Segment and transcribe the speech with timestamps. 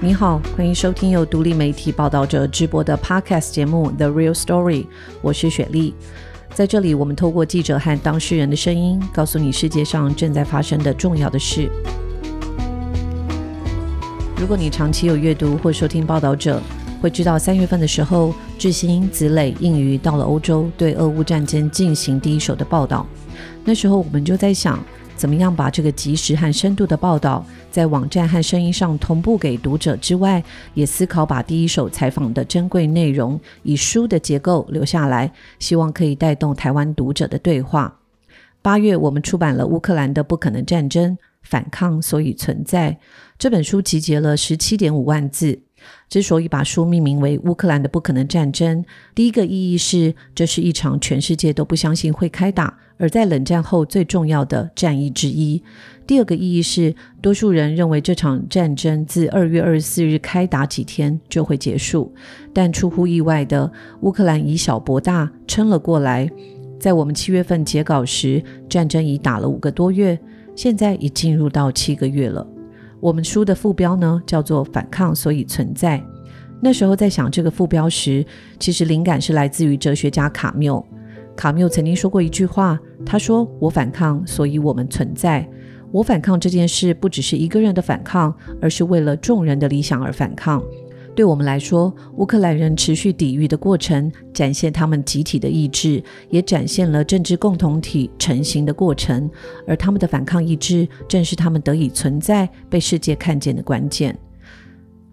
[0.00, 4.84] 你好，欢迎收听由独立媒体报道者直播的 Podcast 节目《The Real Story》，
[5.20, 5.92] 我是雪莉。
[6.54, 11.68] 在这里，我们透过记者和当事人的声音，告诉你世界上正在发生的重要的事。
[14.36, 16.62] 如果你长期有阅读或收听报道者，
[17.02, 23.04] 会知道三月份的时候，智新、子磊、应于到了欧洲，对俄乌战争进行第一手的报道。
[23.64, 24.78] 那时候我们就在想，
[25.18, 30.42] 怎么样把这个及时和深度的报道，在网站和声音上同步给读者之外，
[30.74, 37.98] 也思考把第一手采访的珍贵内容以书的结构留下来，希望可以带动台湾读者的对话。
[38.62, 42.92] 八月，我们出版了《乌克兰的不可能战争：反抗所以存在》
[43.36, 45.62] 这本书，集结了十七点五万字。
[46.08, 48.82] 之所以把书命名为《乌克兰的不可能战争》，
[49.14, 55.62] 第一个意义是，这是一场全世界都不相信会开打，而在冷战后最重要的战役之一。
[56.06, 62.12] 第二个意义是，多数人认为这场战争自二月二十四日开打几天就会结束，
[62.52, 66.30] 但出乎意外的，乌克兰以小博大，撑了过来。
[66.80, 70.18] 在我们七月份截稿时，战争已打了五个多月，
[70.54, 72.46] 现在已进入到七个月了。
[73.00, 76.02] 我们书的副标呢，叫做“反抗，所以存在”。
[76.62, 78.24] 那时候在想这个副标时，
[78.58, 80.84] 其实灵感是来自于哲学家卡缪。
[81.36, 85.48] 卡缪曾经说过一句话，他说：“我反抗，所以我们存在。
[85.90, 90.62] 我反抗这件事，不只是一个人的反抗，而是为了众人的理想而反抗。”
[91.16, 99.28] 对我们来说，乌克兰人持续抵御的过程，展现他们集体的意志，也展现了政治共同体成型的过程。
[99.66, 104.16] 而他们的反抗意志，正是他们得以存在、被世界看见的关键。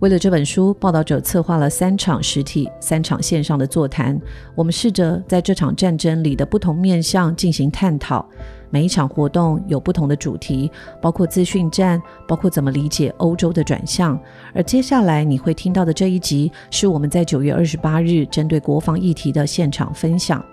[0.06, 4.16] 为了这本书，报道者策划了三场实体、三场线上的座谈。
[4.54, 8.24] 我们试着在这场战争里的不同面向进行探讨。
[8.70, 10.70] 每一场活动有不同的主题，
[11.02, 14.16] 包括资讯战，包括怎么理解欧洲的转向。
[14.54, 20.46] 而接下来你会听到的这一集，是我们在九月二十八日针对国防议题的现场分享。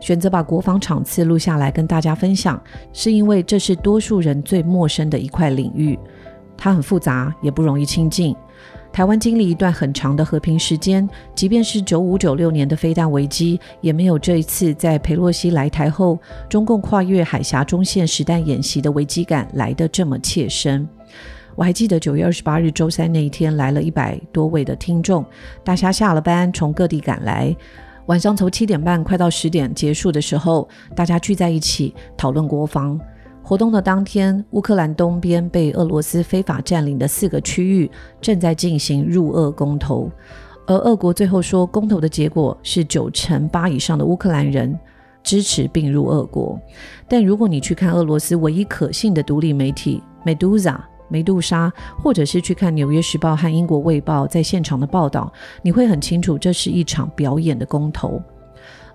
[0.00, 2.60] 选择把国防场次录下来跟大家分享，
[2.92, 5.96] 是因为这是多数人最陌生的一块领域，
[6.56, 8.34] 它很复杂，也不容易亲近。
[8.94, 16.16] 台湾经历一段很长的和平时间，即便是九五九六年的飞弹危机，也没有这一次在佩洛西来台后，
[16.48, 20.88] 中共跨越海峡中线实弹演习的危机感来得这么切身。
[21.56, 25.24] 我还记得九月二十八日周三那一天，来了一百多位的听众，
[25.64, 27.52] 大家下了班从各地赶来，
[28.06, 33.00] 晚上从七点半快到十点结束的时候，大家聚在一起讨论国防。
[33.46, 40.10] 活动的当天，乌克兰东边被俄罗斯非法占领的四个区域正在进行入俄公投，
[40.66, 44.76] 而俄国最后说，公投的结果是九成八以上的乌克兰人
[45.22, 46.58] 支持并入俄国。
[47.06, 50.62] 但如果你去看俄罗斯唯一可信的独立媒体《Medusa》
[51.10, 51.70] 梅杜莎，
[52.02, 55.30] 或者是去看《纽约时报》和《英国卫报》在现场的报道，
[55.60, 58.18] 你会很清楚，这是一场表演的公投。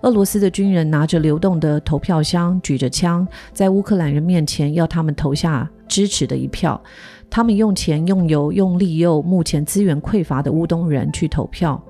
[0.02, 6.80] 俄罗斯的军人拿着流动的投票箱，举着枪，在乌克兰人面前要他们投下支持的一票。
[7.28, 11.80] 他们用钱、用油、用利诱目前资源匮乏的乌东人去投票。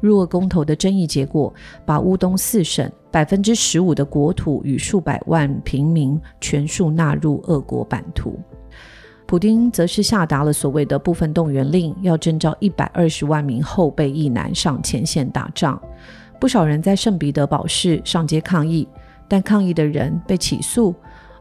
[0.00, 1.52] 入俄公投的争议结果，
[1.84, 8.40] 把乌东四省百分之十五的国土与数百万平民全数纳入俄国版图。
[9.26, 15.80] 普丁则是下达了所谓的部分动员令，要征召一百二十万名后备役男上前线打仗。
[16.42, 18.88] 不少人在圣彼得堡市上街抗议，
[19.28, 20.92] 但抗议的人被起诉。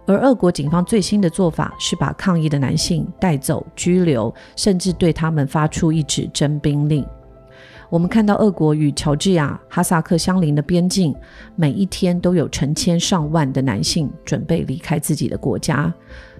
[0.05, 7.03] 而俄国警方最新的做法是把抗议的男性带走、拘留，甚至对他们发出一纸征兵令。
[7.89, 11.15] 我们看到，俄国与乔治亚、哈萨克相邻的边境，
[11.55, 15.91] 每一天都有成千上万的男性准备离开自己的国家。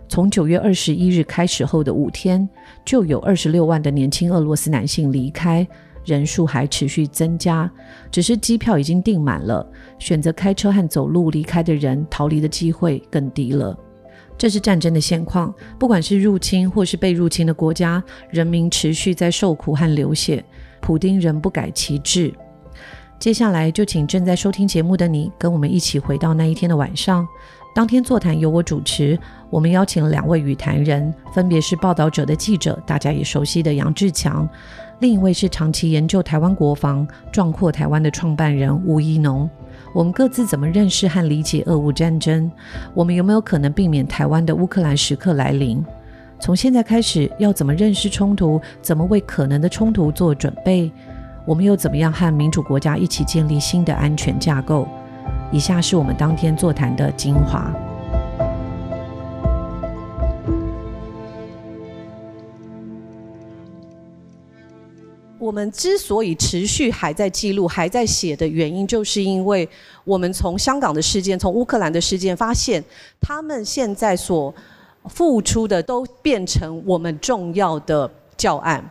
[0.08, 2.48] 从九月二十一日开始后的五天，
[2.86, 5.68] 就有二十六万的年轻俄罗斯男性离开。
[6.06, 7.72] 人数还持续增加，
[8.12, 9.66] 只是机票已经订满了，
[10.00, 13.78] 选择开车和走路离开的人逃离的机会更低了。
[14.38, 20.44] 这是战争的现况，不管是入侵或是被入侵的国家，人民持续在受苦和流血，
[20.80, 22.34] 普丁仍不改其志。
[23.20, 27.28] 接下来就请正在收听节目的你，跟我们一起回到那一天的晚上。
[27.76, 29.18] 当天座谈由我主持，
[29.52, 34.48] 我们邀请了两位语谈人，分别是报道者的记者，大家也熟悉的杨志强。
[35.00, 39.50] 另一位是长期研究台湾国防、壮阔台湾的创办人吴一农。
[39.94, 42.50] 我们各自怎么认识和理解俄乌战争？
[42.94, 45.84] 我们有没有可能避免台湾的乌克兰时刻来临？
[46.40, 48.62] 从现在开始，要怎么认识冲突？
[48.82, 50.90] 怎么为可能的冲突做准备？
[51.46, 54.88] 我们又怎么样和民主国家一起建立新的安全架构？
[55.52, 57.70] 以下是我们当天座谈的精华。
[65.52, 69.68] 我们之所以持续还在记录、还在写的原因，就是因为
[70.06, 72.82] 我们从香港的事件、从乌克兰的事件发现，
[73.20, 74.56] 他们现在所
[75.10, 78.82] 付出的都变成我们重要的教案。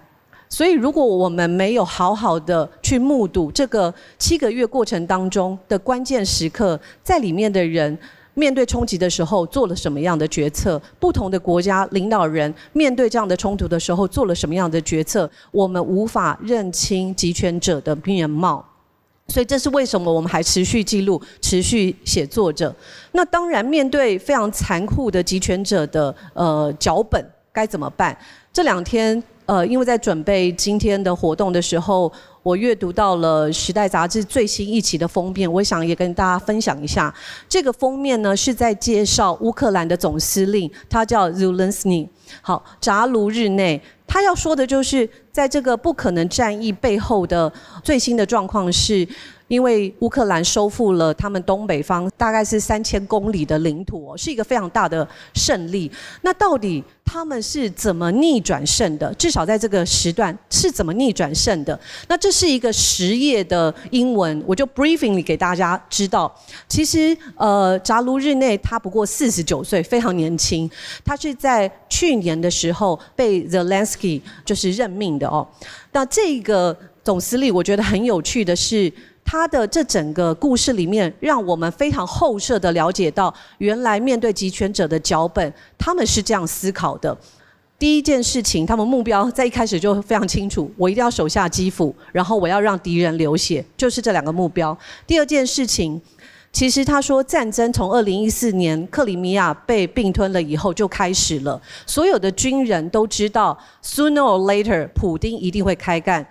[0.50, 7.98] 所以，如果我们没有好好的去目睹这个七个月过程当中的关键时刻，在里面的人。
[8.34, 10.80] 面对冲击的时候做了什么样的决策？
[10.98, 15.28] 不同的国家领导人面对这样的冲突的时候做了什么样的决策？
[15.50, 18.64] 我们无法认清集权者的面貌，
[19.28, 22.74] 所以这是为什么我们还持续记录、持续写作着。
[23.12, 28.16] 那当然，面对非常残酷的集权者的呃脚本，该怎么办？
[28.52, 32.10] 这两天呃，因为在准备今天的活动的时候。
[32.42, 37.14] 我阅读到了《时代》杂志最新一期的封面，我想也跟大家分享一下。
[37.48, 42.08] 这个封面呢是在介绍乌克兰的总司令，他叫 Zelensky。
[42.42, 49.06] 好，扎卢日内，他要说的就是在这个不可能战役背后的最新的状况是。
[49.50, 55.04] 因为乌克兰收复了他们东北方大概是三千公里的领土，是一个非常大的
[55.34, 55.90] 胜利。
[56.22, 59.12] 那到底他们是怎么逆转胜的？
[59.14, 61.76] 至少在这个时段是怎么逆转胜的？
[62.06, 66.32] 那这是一个十页的英文，我就 briefing 给大家知道。
[66.68, 70.70] 其实，呃，扎卢日内他不过四十九岁，非常年轻。
[71.04, 75.46] 他是在去年的时候被 Zelensky 就是任命的哦。
[75.92, 78.92] 那这个总司令，我觉得很有趣的是。
[79.22, 87.16] 他的这整个故事里面，让我们非常后设的了解到，原来面对集权者的脚本，他们是这样思考的。
[87.78, 94.76] 第一件事情，他们目标在一开始就非常清楚，我一定要手下基辅，然后我要让敌人流血，就是这两个目标。
[95.06, 96.00] 第二件事情，
[96.52, 106.26] 其实他说战争从二零一四年克里米亚被并吞了以后就开始了，所有的军人都知道，sooner or later，普丁一定会开干。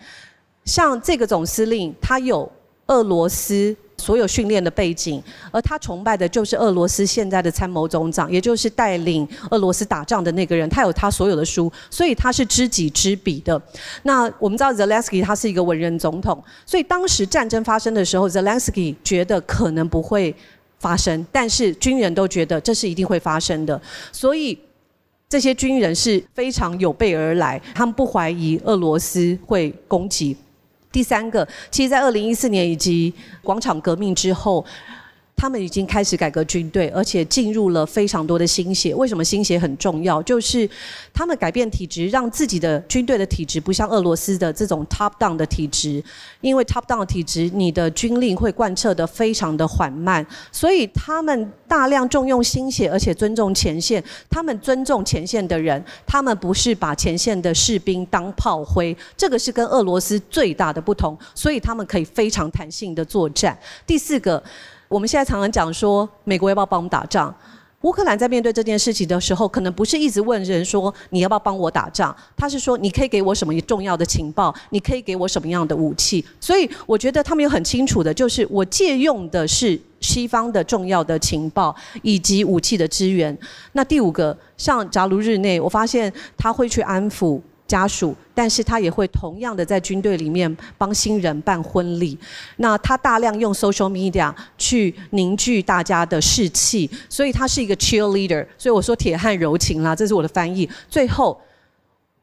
[0.65, 2.51] 像这个总司令，他有。
[2.91, 10.67] 俄罗斯所有训练的背景，而他崇拜的就是俄罗斯现在的参谋总长，也就是带领俄罗斯打仗的那个人。
[10.69, 13.61] 他有他所有的书，所以他是知己知彼的。
[14.03, 20.33] 那我们知道 Zelensky 他是一个文人总统，所以当时战争发生的时候，Zelensky 觉得可能不会
[20.79, 23.79] 发生，但是军人都觉得这是一定会发生的，
[24.13, 24.57] 所以
[25.27, 30.37] 这些军人是非常有备而来，他们不怀疑俄罗斯会攻击。
[30.91, 34.65] 第三个，其实，在二零一四年以及广场革命之后。
[35.39, 38.93] 他们已经开始改革军队，而且进入了非常多的新血。
[38.93, 40.21] 为什么新血很重要？
[40.23, 40.69] 就是
[41.13, 46.03] 他们改变体制，让自己的军队的体制不像俄罗斯的这种 top down 的体制。
[46.41, 54.03] 因为 top down 的体制，你的军令会贯彻的非常的缓慢，所以他们大量重用新血，而且尊重前线。
[54.29, 58.93] 他们尊重前线的人，他们不是把前线的士兵当炮灰。
[59.15, 63.57] 这个是跟俄罗斯最大的不同，所以他们可以非常弹性的作战。
[63.87, 64.43] 第四个。
[64.89, 67.31] 我们现在常常讲说，美国要不要帮我们打仗？
[67.81, 76.25] 乌克兰在面对这件事情的时候，可能不是一直问人说你要不要帮我打仗，他是说你可以给我什么重要的情报，你可以给我什么样的武器。
[76.41, 83.37] 所以我觉得他们有很清楚的，就是我借用的是西方的重要的情报以及武器的资源。
[83.73, 87.39] 那第五个，像扎卢日内，我发现他会去安抚。
[87.69, 92.17] 家属，但是他也会同样的在军队里面帮新人办婚礼。
[92.57, 98.43] 那他大量用 social media 去凝聚大家的士气，所以他是一个 cheerleader。
[98.57, 100.67] 所以我说铁汉柔情啦，这是我的翻译。
[100.89, 101.39] 最后，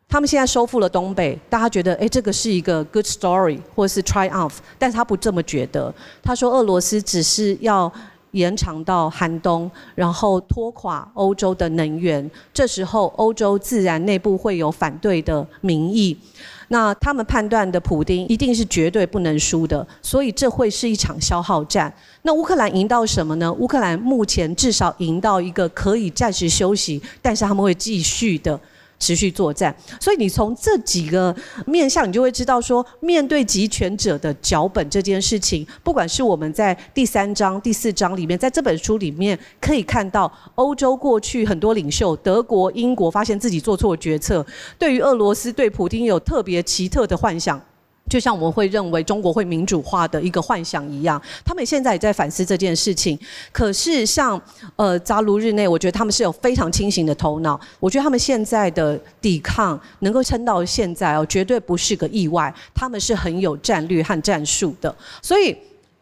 [0.09, 5.95] 他们现在收复了东北，大家觉得哎，这个是一个 good story 或是 triumph，但是他不这么觉得。
[6.23, 7.93] 他说俄罗斯只是要。
[8.37, 16.16] 延长到寒冬，然后拖垮欧洲的能源，这时候欧洲自然内部会有反对的民意。
[16.69, 21.93] 那他们判断的普丁一定是绝对不能输的，所以这会是一场消耗战。
[22.23, 23.52] 那乌克兰赢到什么呢？
[23.52, 28.59] 乌克兰目前至少赢到一个可以暂时休息，但是他们会继续的。
[28.99, 31.35] 持续作战，所以你从这几个
[31.67, 44.45] 面向，你就会知道说，面对集权者的脚本这件事情，不管是我们在第三章、第四章里面，在这本书里面可以看到，欧洲过去很多领袖，德国、英国发现自己做错决策，
[44.79, 47.61] 对于俄罗斯、对普京有特别奇特的幻想。
[48.08, 53.18] 就像我们会认为中国会民主化的一个幻想一样，他们现在也在反思这件事情。
[53.52, 54.40] 可是像
[54.76, 57.60] 呃扎卢日内，我觉得他们是有非常清醒的头脑。
[57.80, 62.54] 我觉得他们现在的抵抗能够撑到现在哦，绝对不是个意外。
[62.75, 64.94] 他们是很有战略和战术的。
[65.20, 65.56] 所以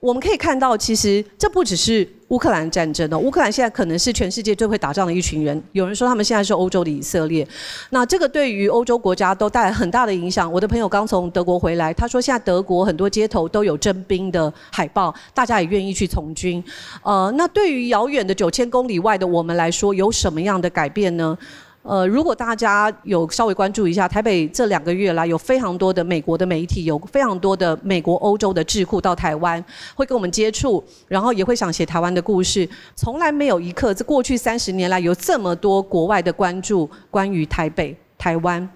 [0.05, 2.07] 我们可以看到，其实这不只是。
[2.29, 3.19] 乌克兰战争呢？
[3.19, 7.47] 乌克兰现在可能是全世界最会打仗的一群人，有人说他们现在是欧洲的以色列。
[7.91, 10.51] 那这个对于欧洲国家都带来很大的影响。
[10.51, 16.65] 我的朋友刚从德国回来，他说现在德国很多街头都有征兵的海报，大家也愿意去从军。
[17.03, 21.39] 呃，那对于遥远的九千公里外的我们来说，有什么样的改变呢？
[21.85, 29.63] 呃，如果大家有稍微关注一下，台北这两个月来有非常多的美国的媒体，有非常多的美国、欧洲的智库到台湾，
[29.95, 32.67] 会跟我们接触，然后也会想写台湾的故事。
[32.97, 38.67] 从来没有一刻，这过去三十年来有这么多国外的关注关于台北、台湾。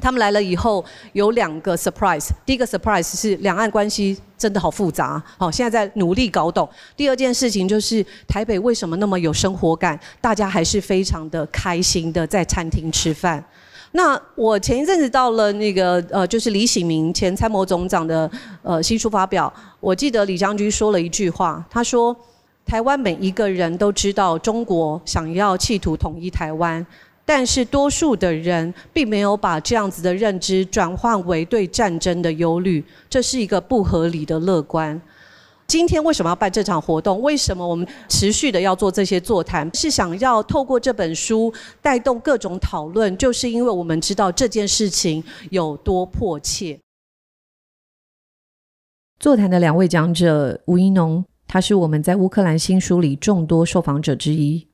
[0.00, 6.68] 他们来了以后有两个 surprise，第一个 surprise 是两岸关系真的好复杂，好现在在努力搞懂。
[6.96, 13.42] 第二件事情就是台北为什么那么有生活感，大家还是非常的开心的在餐厅吃饭。
[13.92, 18.30] 那我前一阵子到了那个呃，就是李喜明前参谋总长的
[18.62, 19.50] 呃新书发表，
[19.80, 22.14] 我记得李将军说了一句话，他说
[22.66, 26.84] 台湾每一个人都知道中国想要企图统一台湾。
[27.26, 34.98] 但是多数的人并没有把这样子的认知转换为对战争的忧虑，这是一个不合理的乐观。
[35.66, 37.20] 今天为什么要办这场活动？
[37.20, 39.68] 为什么我们持续的要做这些座谈？
[39.74, 41.52] 是想要透过这本书
[41.82, 46.78] 带动各种讨论，就是因为我们知道这件事情有多迫切。
[49.18, 54.68] 座谈的两位讲者吴一农，他是我们在乌克兰新书里众多受访者之一。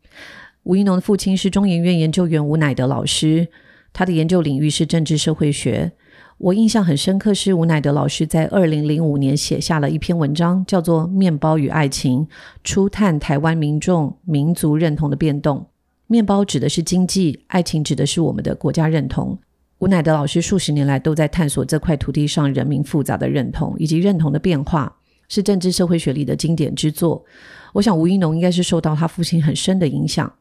[0.65, 3.49] 吴一农的父亲是中研院研究员吴乃德老师，
[3.93, 5.91] 他的研究领域是政治社会学。
[6.39, 12.21] 我印象很深刻，是吴乃德老师在二零零五年写下了一篇文章，叫做《面包与爱情》，
[12.63, 15.67] 初探台湾民众民族认同的变动。
[16.07, 19.37] 面包指的是经济，爱情指的是我们的国家认同。
[19.79, 24.97] 吴乃德老师数十年来都在探索这块土地上人民复杂的认同以及认同的变化，
[25.29, 27.25] 是政治社会学里的经典之作。
[27.73, 30.33] 我想吴一农应该是受到他父亲很深的影响。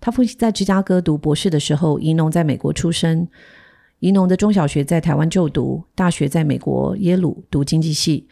[0.00, 3.28] 他父亲在芝加哥读博士的时候，宜农在美国出生。
[4.00, 8.28] 宜农的中小学在台湾就读，大学在美国耶鲁读经济系。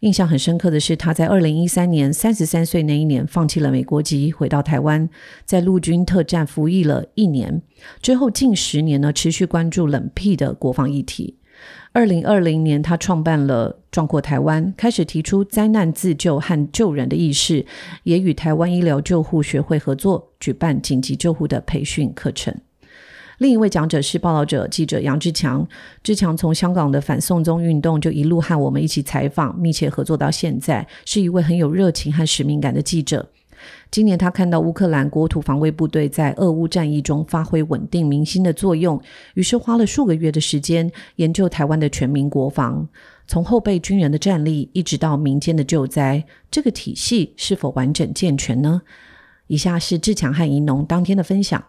[0.00, 5.08] 印象很深刻的是，他在二零一三年三十三岁那一年，放弃了美国籍，回到台湾，
[5.44, 7.62] 在陆军特战服役了一年。
[8.00, 11.36] 之后近十年呢，持续关注冷僻的国防议题。
[11.94, 17.66] 二零二零年，他创办了壮阔台湾，开始提出灾难自救和救人的意识，
[18.04, 22.54] 也与台湾医疗救护学会合作，举办紧急救护的培训课程。
[23.36, 25.68] 另一位讲者是报道者记者杨志强，
[26.02, 33.28] 志强从香港的反送中运动就一路和我们一起采访，密切合作到现在，是一位很有热情和使命感的记者。
[33.92, 38.98] 今年他看到乌克兰国土防卫部队在俄乌战役中发挥稳定民心的作用，
[39.34, 42.88] 于是花了数个月的时间研究台湾的全民国防，
[43.26, 48.80] 从后备军人的战力一直到民间的救灾，这个体系是否完整健全呢？
[49.48, 51.62] 以下是志强和银农当天的分享。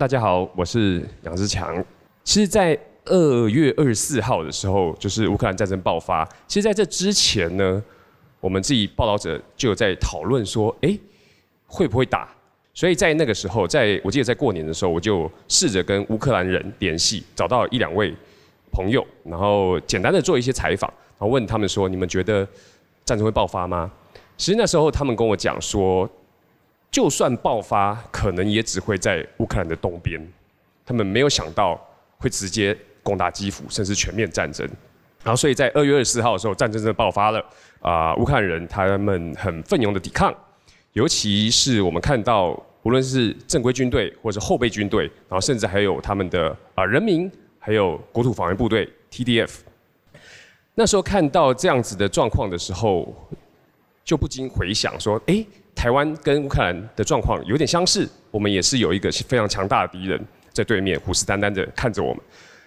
[0.00, 1.84] 大家好，我是杨志强。
[2.24, 6.26] 其实，在二月二十四号的时候，就是乌克兰战争爆发。
[6.46, 7.84] 其实，在这之前呢。
[8.40, 10.96] 我们自己报道者就在讨论说，哎，
[11.66, 12.28] 会不会打？
[12.72, 18.14] 所以在那个时候，在我记得在过年的时候，我就试着跟乌克兰人联系，找到一两位
[18.70, 22.46] 朋友，然后简单的做一些采访，然后问他们说，你们觉得
[23.04, 23.90] 战争会爆发吗？
[24.36, 26.08] 其实那时候他们跟我讲说，
[26.92, 30.24] 就算爆发，可能也只会在乌克兰的东边，
[30.86, 31.76] 他们没有想到
[32.18, 34.64] 会直接攻打基辅，甚至全面战争。
[35.24, 37.44] 然后，所以在二月二十四号的时候，战争真的爆发了。
[37.80, 40.34] 啊，乌克兰人他们很奋勇的抵抗，
[40.92, 42.50] 尤其是我们看到，
[42.82, 49.58] 无论是正规军队或者后备军队，然后甚至还有他们的啊人民，还有国土防卫部队 TDF。
[50.74, 53.14] 那时候看到这样子的状况的时候，
[54.04, 55.44] 就不禁回想说：，哎，
[55.74, 60.20] 台湾跟乌克兰的状况有点相似，我们也是有一个非常强大的敌人
[60.52, 62.22] 在对面，虎视眈眈的看着我们。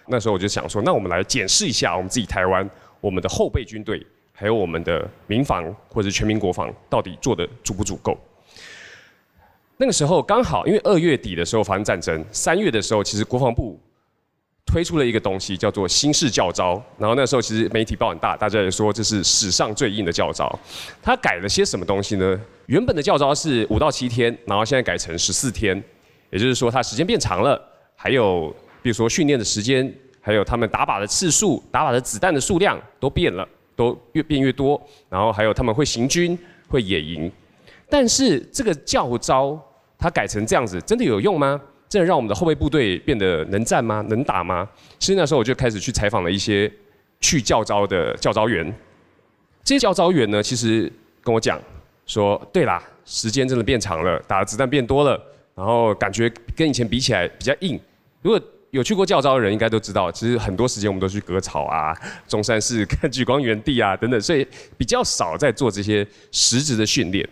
[0.08, 2.68] 那时候我就想说，那我们来检视一下我们自己台湾，
[3.00, 4.04] 我们的后备军队。
[4.32, 8.18] 还有我们的民防或者全民国防到底做的足不足够？
[9.76, 13.78] 那个时候刚好，因为二月底的时候发生战争，三月的时候其实国防部
[14.64, 20.56] 推出了一个东西叫做新式教招，然后那时候其实媒体报很大，大家也说这是史上最硬的教招。
[21.02, 22.40] 它改了些什么东西呢？
[22.66, 25.82] 原本的教招是五到七天，然后现在改成十四天，
[26.30, 27.60] 也就是说它时间变长了，
[27.96, 33.46] 还有比如说训练的时间，还有他们打靶的次数、打靶的子弹的数量都变了。
[33.82, 37.30] 都越变越多，然后还有他们会行军、会野营，
[37.88, 39.60] 但是这个教招
[39.98, 41.60] 它改成这样子，真的有用吗？
[41.88, 44.02] 真的让我们的后备部队变得能战吗？
[44.08, 44.68] 能打吗？
[44.98, 46.70] 其实那时候我就开始去采访了一些
[47.20, 48.64] 去教招的教招员，
[49.64, 50.90] 这些教招员呢，其实
[51.22, 51.60] 跟我讲
[52.06, 55.20] 说对啦，时间真的变长了，打的子弹变多了，
[55.54, 57.78] 然后感觉跟以前比起来比较硬。
[58.22, 58.40] 如果
[58.72, 61.94] 有去过教招的人，应该都知道，其实很多时间我们都去割草啊、
[62.26, 64.46] 中山市 看聚光园地啊等等，所以
[64.78, 67.28] 比较少在做这些实质的训练。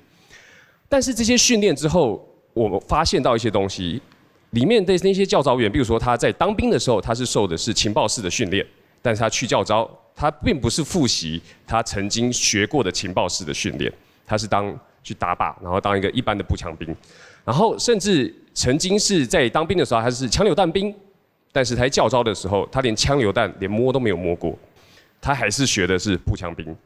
[0.87, 4.03] 但是这些训练之后，我们发现到一些东西，
[4.51, 8.65] 里面的那些教招员，比如说他在当兵的时候，他是受的是情报式的训练，
[9.01, 13.91] 但是他去教招，他并不是复习他曾经学过的情报式的训练，
[14.27, 16.95] 他是当去打靶，然后当一个一般的步枪兵，
[17.47, 20.95] 然后甚至曾经是在当兵的时候，他是枪榴弹兵。
[21.53, 24.57] 但是他教招的时候，他连枪榴弹连摸都没有摸过，
[25.21, 26.77] 他还是学的是步枪兵。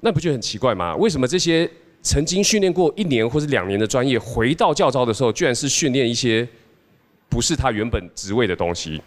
[0.00, 0.94] 那不就很奇怪吗？
[0.96, 1.68] 为什么这些
[2.02, 6.46] 曾经训练过一年或者两年的专业，回到教招的时候，居然是训练一些
[7.28, 9.00] 不是他原本职位的东西？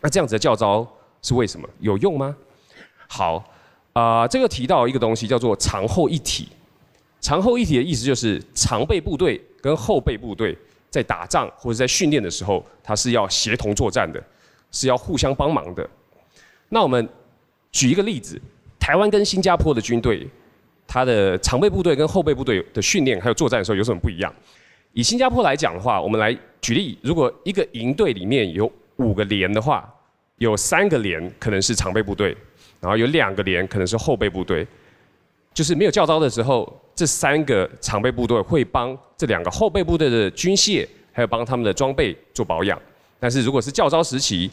[0.00, 0.90] 那这样子的教招
[1.20, 1.68] 是为什么？
[1.80, 2.34] 有用吗？
[3.06, 3.44] 好，
[3.92, 6.48] 啊，这个提到一个东西叫做长后一体。
[7.20, 10.56] 长后一体的意思就是常备部队跟后备部队。
[10.92, 14.22] 在打仗或者在训练的时候，他是要协同作战的，
[14.70, 15.88] 是要互相帮忙的。
[16.68, 17.08] 那我们
[17.70, 18.38] 举一个例子，
[18.78, 20.28] 台湾跟新加坡的军队，
[20.86, 24.30] 它的常备部队跟后备部队的训练还有作战的时候有什么不一样？
[24.92, 29.90] 以新加坡来讲的话，我们来举例，如果一个营队里面有五个连的话，
[30.36, 32.36] 有三个连可能是常备部队，
[32.80, 34.66] 然后有两个连可能是后备部队。
[35.54, 42.80] 就是没有教招的时候，这三个常备部队会帮这两个后备部队的军械，还有帮他们的装备做保养。
[43.20, 44.50] 但是如果是教招时期，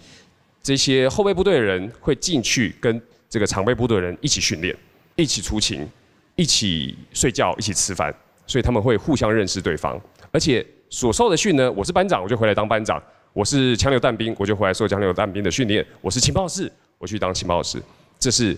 [0.61, 4.75] 这些后备部队的人会进去跟这个常备部队的人一起训练，
[5.15, 5.87] 一起出勤，
[6.35, 8.13] 一起睡觉，一起吃饭，
[8.45, 9.99] 所以他们会互相认识对方。
[10.31, 12.99] 而且所受的训呢，我是班长，我就回来当班长；
[13.31, 17.81] 我是枪榴弹兵，我就回来受枪榴弹兵的训练；我是情报室，我去当情报室。
[18.19, 18.55] 这是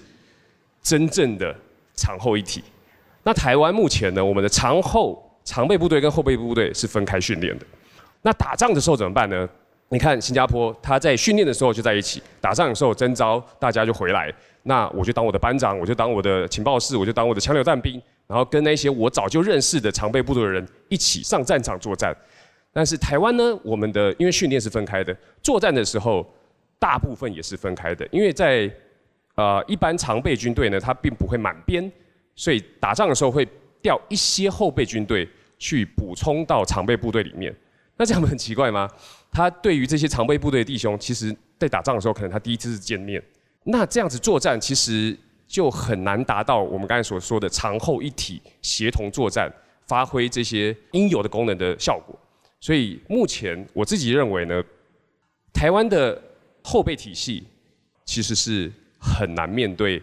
[0.81, 1.55] 真正的。
[2.01, 2.63] 长后一体，
[3.21, 4.25] 那台湾目前呢？
[4.25, 7.65] 我们的长后常备部队跟后备部队是分开训练的。
[8.23, 9.47] 那打仗的时候怎么办呢？
[9.89, 14.33] 你看新加坡，他在训练的时候就在一起，打仗的时候征召大家就回来。
[14.63, 22.15] 那我就当我的班长，我就当我的情报室，我就当我的枪榴弹兵，然后跟那些我早就认识的常备部队的人一起上战场作战。
[22.73, 26.25] 但是台湾呢，我们的因为训练是分开的，作战的时候
[26.79, 28.67] 大部分也是分开的，因为在。
[29.35, 31.89] 呃，一般常备军队呢，它并不会满编，
[32.41, 33.47] 所以打仗的时候会
[33.83, 37.55] 调一些后备军队去补充到常备部队里面。
[37.97, 38.89] 那这样很奇怪吗？
[39.31, 43.23] 他对于这些常备部队的弟兄，其实在打仗的时候，可能他第一次是见面。
[43.65, 45.15] 那这样子作战，其实
[45.47, 49.47] 就很难达到我们刚才所说的长后一体协同作战，
[49.85, 52.17] 发挥这些应有的功能的效果。
[52.59, 54.63] 所以目前我自己认为呢，
[55.53, 56.19] 台湾的
[56.63, 57.43] 后备体系
[58.03, 58.71] 其实是。
[59.03, 59.99] 很难面对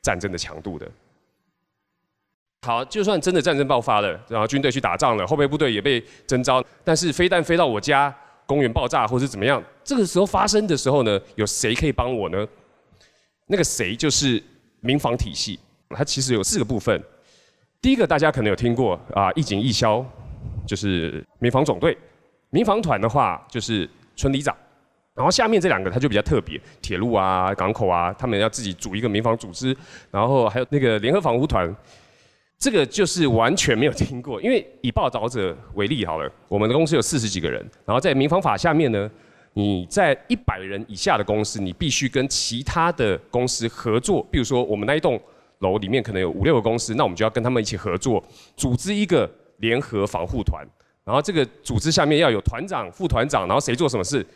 [0.00, 0.88] 战争的强度的。
[2.62, 8.12] 好，就算真的战争爆发了，然后军队去打仗了，后备部队也被征召，但是飞弹飞到我家，
[8.44, 12.46] 公园爆炸或者怎么样，这个时候发生的时候呢，有谁可以帮我呢？
[13.46, 14.42] 那个谁就是
[14.80, 17.00] 民防体系，它其实有四个部分。
[17.80, 20.04] 第一个大家可能有听过啊，一警一消，
[20.66, 21.94] 就是民防总队；
[22.50, 24.56] 民防团的话就是村里长。
[25.14, 29.74] 然后下面这两个它就比较特别，铁路啊、港口啊，他们要自己组一个民防组织，
[30.10, 31.74] 然后还有那个联合防护团，
[32.58, 34.40] 这个就是完全没有听过。
[34.40, 39.10] 因为以报道者为例好了，我们的公司有四十几个人，然后在民防法下面呢，
[39.52, 44.26] 你在一百人以下的公司，你必须跟其他的公司合作。
[44.30, 45.20] 比如说我们那一栋
[45.58, 48.22] 楼里面可能有五六个公司，那我们就要跟他们一起合作，
[48.56, 50.66] 组织一个联合防护团。
[51.04, 54.26] 然后这个组织下面要有团长、副团长，然后谁做什么事？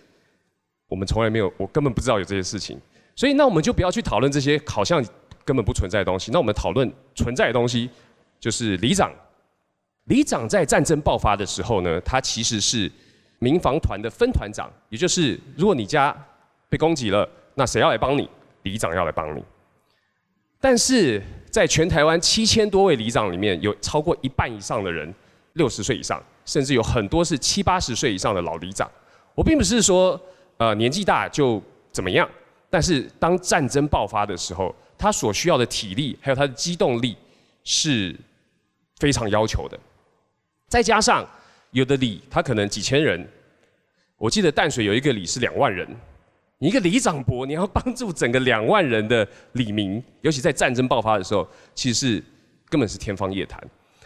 [0.88, 2.78] 我们从来没有，我根本不知道有这些事情，
[3.16, 5.04] 所以那我们就不要去讨论这些好像
[5.44, 6.30] 根本不存在的东西。
[6.30, 7.90] 那我们讨论存在的东西，
[8.40, 9.12] 就是里长。
[10.06, 12.90] 里长在战争爆发的时候呢，他其实是
[13.38, 16.16] 民防团的分团长，也就是如果你家
[16.68, 18.28] 被攻击了，那谁要来帮你？
[18.62, 19.44] 里长要来帮你。
[20.60, 25.14] 但是在全台湾七千多位里长里面，有超过一半以上的人
[25.52, 28.90] 六十岁以上，甚至有很多是七八十岁以上的老里长。
[29.34, 30.20] 我并不是说。
[30.60, 31.58] 呃，年纪大就
[31.90, 32.28] 怎么样？
[32.68, 37.16] 但是当战争爆发的时候，他所需要的体力还有他的机动力
[37.64, 38.14] 是
[39.00, 39.76] 非常要求的。
[40.68, 41.28] 再加上
[41.72, 43.26] 有的里他可能几千人，
[44.16, 45.88] 我记得淡水有一个里是两万人，
[46.58, 52.24] 你一个里长伯，你要帮助整个两万人的里民，尤其在战争爆发的时候，其实是
[52.68, 53.60] 根本是天方夜谭。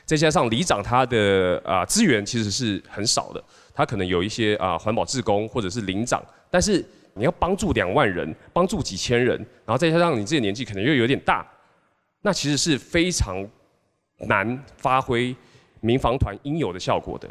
[0.07, 3.43] 再加上里长他的啊资源其实是很少的，
[3.75, 6.23] 他可能有一些啊环保志工或者是领长。
[6.51, 11.47] 但是你要帮助两万人，帮助几千人，然后再加上你自己年纪可能又有点大，
[12.21, 13.45] 那其实是非常
[14.19, 15.35] 难发挥
[15.81, 17.29] 民防团应有的效果的。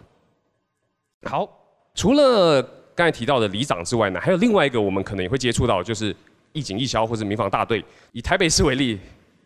[1.24, 1.50] 好，
[1.96, 2.62] 除了
[2.94, 6.16] 刚才提到的里长之外呢，还有另外一个我们可能也会接触到，就是
[6.52, 7.84] 义警义消或者民防大队。
[8.12, 9.00] 以台北市为例，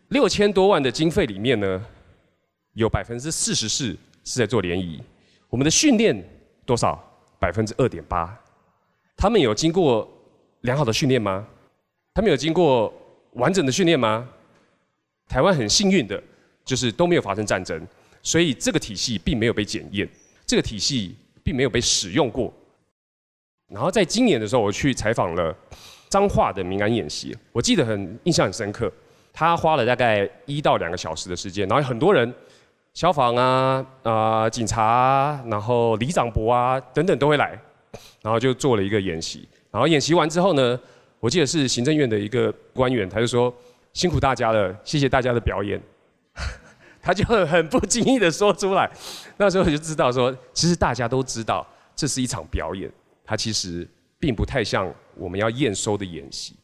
[0.08, 1.84] 六千多万的经费里面呢，
[2.74, 5.00] 有百分之四十四是在做联谊。
[5.48, 6.22] 我们的训练
[6.66, 7.02] 多少？
[7.40, 8.36] 百分之二点八。
[9.16, 10.08] 他们有经过
[10.62, 11.46] 良好的训练吗？
[12.12, 12.92] 他们有经过
[13.34, 14.28] 完整的训练吗？
[15.28, 16.20] 台湾很幸运的，
[16.68, 17.80] 就是都没有发生战争，
[18.22, 20.06] 所以这个体系并没有被检验，
[20.44, 22.52] 这个体系并没有被使用过。
[23.68, 25.56] 然后在今年的时候，我去采访了
[26.10, 28.92] 彰化的民安演习，我记得很印象很深刻，
[29.32, 32.30] 他花了大概一到两个小时的时间，然后很多人，
[32.92, 37.58] 消防啊、啊警察，然后里长伯啊等等都会来，
[38.20, 39.48] 然后就做了一个演习。
[39.70, 40.78] 然后演习完之后呢，
[41.18, 43.54] 我记得是行政院的一个官员，他就说
[43.94, 45.80] 辛苦大家了，谢谢大家的表演。
[47.02, 48.90] 他就很不经意的说出来，
[49.36, 52.90] 那时候就知道说，其实大家都知道这是一场表演。
[53.24, 53.86] 它其实
[54.18, 56.56] 并不太像我们要验收的演习。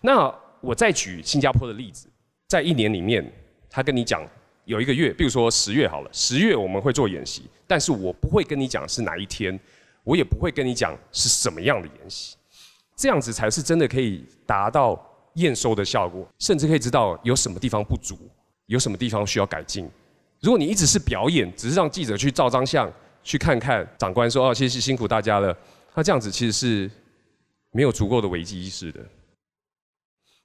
[0.00, 2.08] 那我再举新加坡的例子，
[2.48, 3.24] 在一年里面，
[3.70, 4.20] 他跟你讲
[4.64, 9.56] 有一个月，比如说十月好了，十月我们会做演习，但是我不会跟你讲是哪一天，
[10.02, 12.36] 我也不会跟你讲是什么样的演习，
[12.96, 15.00] 这样子才是真的可以达到
[15.34, 18.18] 验收的效果，甚至可以知道有什么地方不足，
[18.72, 19.86] 有什么地方需要改进。
[20.40, 22.90] 如果你一直是表演，只是让记者去照张相，
[23.22, 25.54] 去看看长官说哦，谢谢辛苦大家了。
[25.94, 26.90] 那这样子其实是
[27.70, 29.00] 没有足够的危机意识的。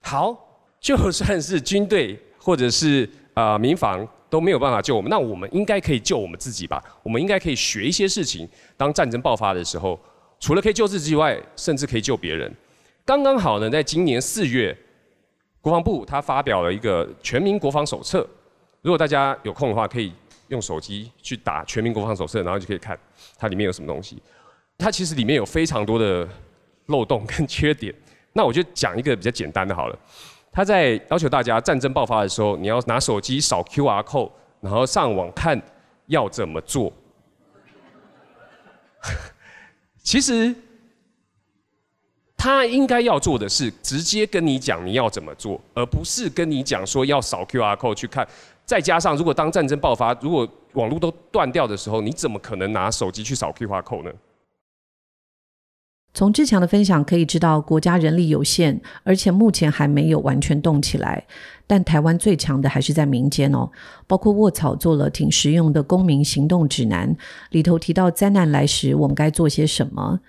[0.01, 0.37] 好，
[0.81, 6.83] 就算是军队或者是啊民防都没有办法救我们，那我们应该可以救我们自己吧？
[7.03, 9.97] 我们应该可以学一些事情，当战争爆发的时候，
[10.39, 12.53] 除了可以救自己以外，甚至可以救别人。
[13.05, 14.77] 刚刚好呢，在今年四月，
[15.67, 18.25] 国防部他发表了一个全民国防手册。
[18.81, 20.13] 如果大家有空的话，可以
[20.47, 22.97] 用手机去打全民国防手册，然后就可以看
[23.37, 24.17] 它里面有什么东西。
[24.77, 26.25] 它其实里面有非常多的
[26.85, 27.93] 漏洞跟缺点，
[28.31, 29.99] 那我就讲一个比较简单的好了。
[30.53, 35.61] 他在要求大家战争爆发的时候，你要拿手机扫 QR code，然后上网看
[36.05, 36.93] 要怎么做。
[40.01, 40.55] 其实
[42.37, 48.25] 他应该要做的是直接跟你讲你要怎么做，而不是跟你讲说要扫 QR code 去看。
[48.63, 54.11] 再加上如果当战争爆发，如果网络都断掉的时候，你怎么可能拿手机去扫 QR code 呢？
[56.13, 61.25] 从志强的分享可以知道，国家人力有限，而且目前还没有完全动起来。
[61.67, 63.69] 但台湾最强的还是在民间哦，
[64.07, 67.15] 包括卧草做了挺实用的公民行动指南，
[67.51, 70.19] 里头提到灾难来时我们该做些什么。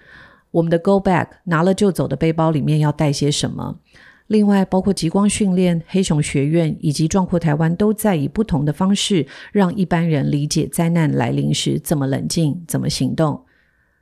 [0.51, 3.81] 我们的 Go Back 拿了就走的背包里面要带些什么？
[4.27, 13.47] 另外，包括极光训练、黑熊学院以及壮阔台湾，都在以不同的方式让一般人理解灾难来临时怎么冷静、怎么行动。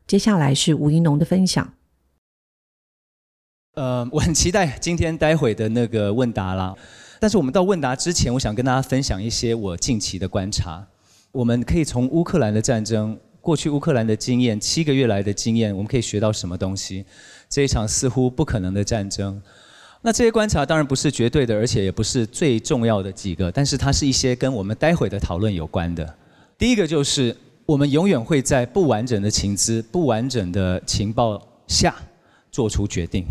[0.04, 1.74] 接下来是吴一农的分享。
[3.74, 6.74] 呃， 我很期待今天待会的那个问答啦。
[7.20, 10.88] 但是我们到问答之前，我想跟大家分享一些我近期的观察。
[11.30, 17.04] 我们可以从乌克兰的战争，过去乌克兰的经验，七个月来的经验，我们可以学到什么东西？
[17.48, 19.40] 这一场似乎不可能的战争。
[20.02, 26.12] 那这些观察当然不是绝对的，而且也不是最重要的几个，但是它是一些跟我们待会的讨论有关的。
[26.58, 31.94] 第一个就是，我们永远会在不完整的情资、不完整的情报下
[32.50, 33.24] 做出决定。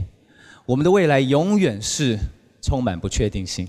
[0.65, 2.17] 我们的未来永远是
[2.61, 3.67] 充满不确定性。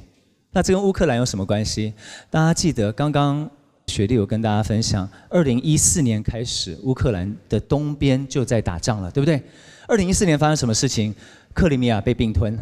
[0.53, 1.93] 那这跟乌克兰有什么关系？
[2.31, 3.51] 大家记得刚刚
[3.87, 9.43] 雪莉有跟大家分享，二零一四年开始，乌克兰的东边就在打仗了，对不对？
[9.87, 11.15] 二零一四年发生什么事情？
[11.55, 12.59] 克里米亚被并吞，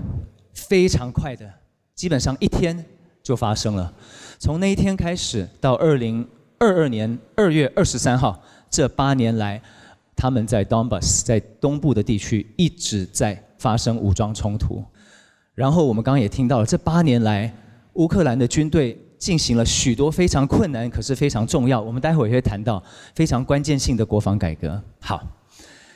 [0.53, 1.51] 非常快的，
[1.95, 2.85] 基本上一天
[3.23, 3.93] 就发生了。
[4.39, 6.27] 从那一天开始到二零
[6.59, 9.61] 二二年二月二十三号，这八年来，
[10.15, 13.43] 他们在 Donbas 在东部的地区一直在。
[13.57, 14.85] 发生武装冲突，
[15.55, 17.51] 然后我们刚刚也听到了，这八年来，
[17.95, 21.81] 乌克兰的军队进行了许多非常困难，可是非常重要。
[21.81, 22.83] 我们待会儿也会谈到
[23.15, 24.79] 非常关键性的国防改革。
[25.01, 25.19] 好，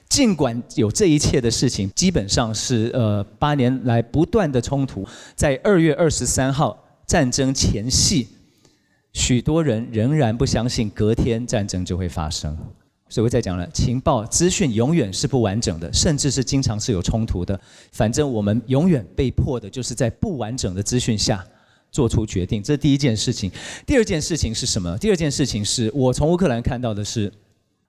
[0.09, 6.75] 尽管有这一切的事情，基本上是呃八年来不断的冲突，在二月二十三号
[7.07, 8.29] 战争前夕，
[9.13, 12.57] 许多人仍然不相信隔天战争就会发生。
[13.11, 17.61] 所以我再讲了，情报资讯永远是不完整的，甚至是经常是有冲突的。
[17.93, 21.45] 反正我们永远被迫的就是在不完整的资讯下
[21.91, 23.51] 做出决定，这是第一件事情。
[23.87, 24.97] 第二件事情是什么？
[24.99, 27.33] 第二件事情是我从乌克兰看到的是，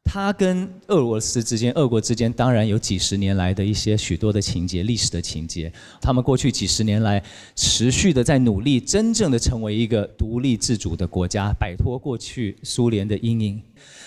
[0.04, 5.72] 他跟俄罗斯之间、俄国之间，当然有几十年来的一些许多的情节、历史的情节。
[6.02, 7.24] 他们过去几十年来
[7.56, 13.62] 持续的在努力，真正的成为一个独立自主的国家，摆脱过去苏联的阴影。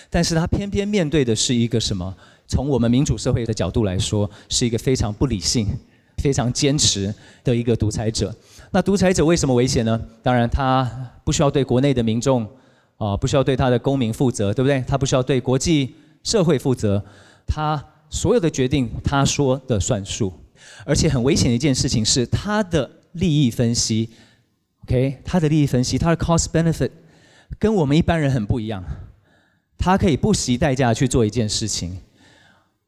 [0.09, 2.13] 但是他偏偏面对的是一个什么？
[2.45, 5.65] 从我们民主社会的角度来说，是一个非常不理性、
[6.17, 8.35] 非常坚持的一个独裁者。
[8.73, 10.01] 那独裁者为什么危险呢？
[10.23, 10.83] 当然，他
[11.23, 12.45] 不需要对国内的民众。
[12.97, 14.81] 啊，不需要对他的公民负责，对不对？
[14.87, 17.03] 他不需要对国际社会负责，
[17.45, 20.31] 他所有的决定他说的算数。
[20.85, 24.09] 而且很危险的一件事情是，他的利益分析
[24.83, 26.91] ，OK，他的利益分析，他的 cost benefit
[27.59, 28.81] 跟我们一般人很不一样。
[29.77, 31.97] 他可以不惜代价去做一件事情。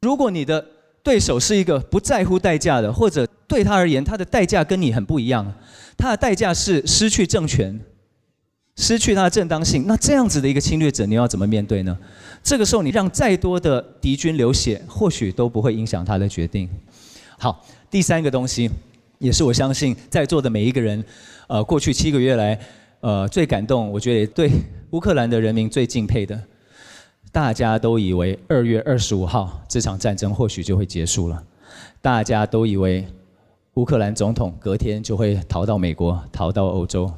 [0.01, 0.65] 如果你的
[1.03, 5.53] 对手是一个不在乎代价的，或者对他而言，他的代价跟你很不一样，
[5.97, 7.79] 他的代价是失去政权。
[8.77, 11.97] 失去它的正当性，那这样子的一个侵略者，你要怎么面对呢？
[12.43, 16.69] 这个时候，你让再多的敌军流血，或许都不会影响他的决定。
[17.39, 18.69] 好，第三个东西，
[19.17, 21.01] 也是我相信在座的每一个人，
[21.47, 22.59] 呃，过去七个月来，
[22.99, 24.51] 呃，最感动，我觉得对
[24.89, 26.37] 乌克兰的人民最敬佩的，
[27.31, 31.41] 大家都以为二月二十五号这场战争或许就会结束了，
[32.01, 33.07] 大家都以为
[33.75, 37.11] 乌克兰总统隔天就会逃到美国，逃到欧洲。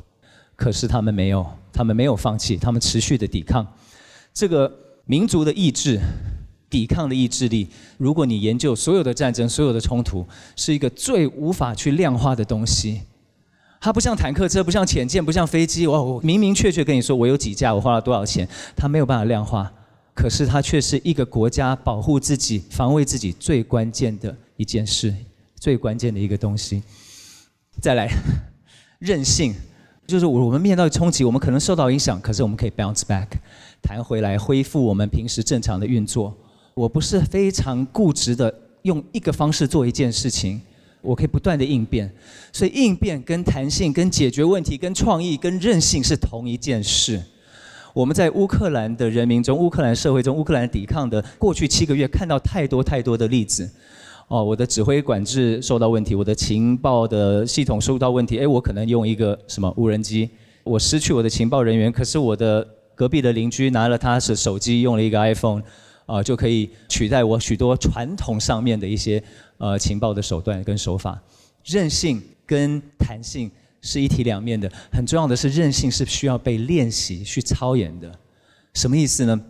[0.55, 3.65] 可是他们没有，他们没有放弃，他们持续的抵抗。
[4.33, 4.71] 这个
[5.05, 5.99] 民族的意志、
[6.67, 7.67] 抵抗的意志力，
[7.97, 13.01] 如果你研究所有的战争、所有的冲突，是一个最无法去量化的东西。
[13.79, 15.85] 它不像坦克车，不像潜舰，不像飞机。
[15.85, 19.71] 我我明明确确跟你说，我有几架，我花了多少钱，它没有办法量化。
[20.15, 25.13] 可是它却是一个国家保护自己、防卫自己最关键的一件事，
[25.59, 26.81] 最关键的一个东西。
[27.81, 28.09] 再来，
[28.99, 29.53] 韧性。
[30.07, 33.27] 就是我我们面到冲击，我们可能受到影响，可是我们可以 bounce back，
[33.81, 36.33] 弹回来，恢复我们平时正常的运作。
[36.73, 40.61] 我不是非常固执的用一个方式做一件事情，
[41.01, 42.09] 我可以不断的应变。
[42.53, 47.21] 所以应变跟弹性、跟解决问题、跟创意、跟韧性是同一件事。
[47.93, 53.69] 我们在乌克兰的人民中、乌克兰社会中、乌克兰抵抗的过去七个月，看到太多太多的例子。
[54.27, 58.37] 哦，我的指挥管制受到问题，我的情报的系统受到问题。
[58.39, 60.29] 哎，我可能用一个什么无人机，
[60.65, 61.89] 我失去我的情报人员。
[61.89, 65.63] 可是我的隔壁的邻居拿了他的手机，用了一个 iPhone，
[66.05, 69.23] 啊，就可以取代我许多传统上面的一些
[69.59, 71.17] 呃情报的手段跟手法。
[71.63, 73.49] 韧性跟弹性
[73.81, 78.11] 是一体两面的，很重要的是韧性是需要被练习去操演的。
[78.73, 79.41] 什么意思呢？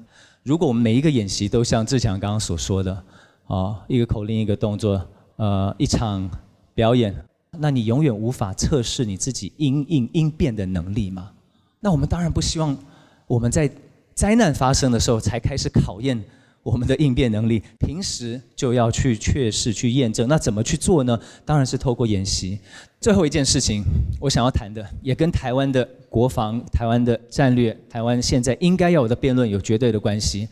[0.43, 3.03] 如果我们每一个演习都像志强刚刚所说的。
[3.47, 5.01] 啊，一个口令，一个动作，
[5.37, 6.29] 呃，一场
[6.73, 7.15] 表演，
[7.51, 11.31] 那你永远无法测试你自己应应应变的能力吗？
[11.79, 12.77] 那我们当然不希望
[13.25, 13.69] 我们在
[14.13, 16.21] 灾难发生的时候才开始考验
[16.63, 20.27] 我们的应变能力，平时就要去确实、去验证。
[20.27, 21.17] 那怎么去做呢？
[21.45, 22.59] 当然是透过演习。
[22.99, 23.83] 最后一件事情，
[24.19, 30.49] 我想要谈的，也跟台湾的国防、台湾的战略、台湾现在应该要有的辩论有绝对的关系。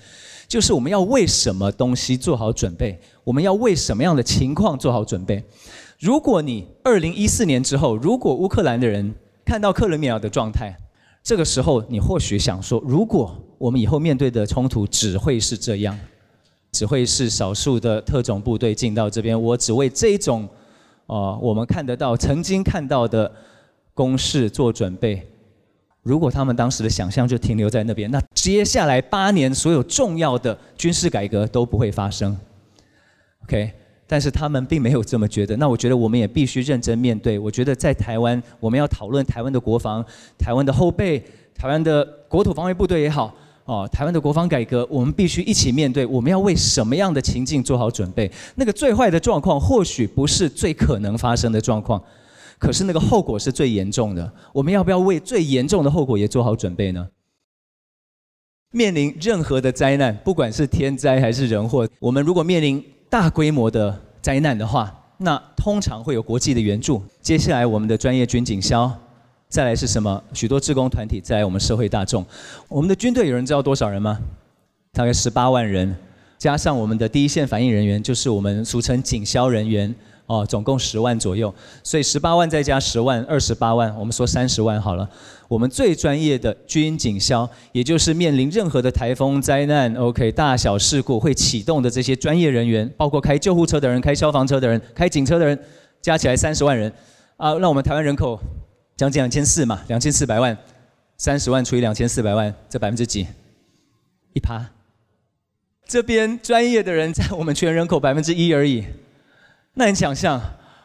[0.48, 3.00] 就是我们要为什么东西做好准备？
[3.24, 5.44] 我们要为什么样的情况做好准备？
[6.00, 10.76] 如果你二零一四年之后，如果乌克兰的人看到克里米亚的状态，
[11.24, 15.98] 这个时候你或许想说：如果我们以后面对的冲突只会是这样，
[16.72, 20.48] 只会是少数的特种部队进到这边，我只为这种，
[21.08, 23.32] 哦，我们看得到、曾经看到的
[23.94, 25.26] 攻势做准备。
[26.06, 32.38] 如果他们当时的想象就停留在那边，那接下来八年所有重要的军事改革都不会发生。
[33.46, 33.72] OK，
[34.06, 35.58] 但是他们并没有这么觉得。
[35.58, 37.39] 那我觉得我们也必须认真面对。
[37.39, 40.06] 我觉得在台湾，我们要讨论台湾的国防、
[40.38, 41.20] 台湾的后备、
[41.56, 43.34] 台湾的国土防卫部队也好，
[43.65, 46.06] 哦，台湾的国防改革，我们必须一起面对。
[46.06, 48.32] 我们要为什么样的情境做好准备？
[48.54, 52.00] 那个最坏的状况，或许不是最可能发生的状况。
[52.58, 57.10] 可是那个后果是最严重的，我们要不要为最严重的后果也做好准备呢？
[58.72, 67.02] 面临任何的灾难，不管是天灾还是人祸，我们如果面临大规模的灾难的话，那通常会有国际的援助。
[67.22, 68.91] 接下来我们的专业军警消，
[69.48, 70.22] 再来是什么？
[70.34, 72.26] 许多志工团体，再来我们社会大众。
[72.68, 74.20] 我们的军队有人知道多少人吗？
[74.91, 75.96] 大概十八万人，
[76.38, 79.96] 加上我们的第一线反应人员，就是我们俗称警消人员。
[80.28, 85.08] 哦，总共十万左右，所以十八万再加十万，二十八万，我们说三十万好了。
[85.48, 95.58] 我们最专业的军警消，也就是面临任何的台风灾难，OK，大小事故会启动的这些专业人员，包括开救护车的人、开消防车的人、开警车的人，
[96.02, 96.92] 加起来三十万人。
[97.38, 98.40] 啊，那我们台湾人口
[98.98, 100.58] 将近两千四嘛，两千四百万，
[101.18, 103.28] 三十万除以两千四百万，这百分之几？
[104.34, 104.66] 一趴。
[105.86, 108.84] 这边专业的人在我们全人口百分之一而已。
[109.78, 110.42] 那你想象，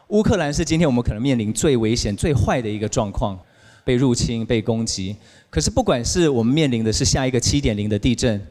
[0.08, 3.38] 乌克兰是今天我们可能面临最危险、最坏的一个状况，
[3.84, 5.14] 被入侵、被攻击。
[5.48, 8.44] 可是不管是我们面临的是下一个七点零的地震，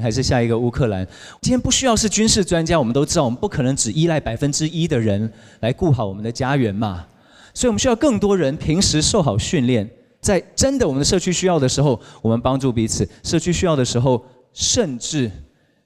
[0.00, 1.06] 还是下一个乌克兰，
[1.40, 7.06] 今天不需要是军事专家，我们都知道，我们不可能只依赖百分之一的人来顾好我们的家园嘛。
[7.54, 9.88] 所以我们需要更多人平时受好训练，
[10.20, 15.30] 在真的我们的社区需要的时候，我们帮助彼此；社区需要的时候，甚至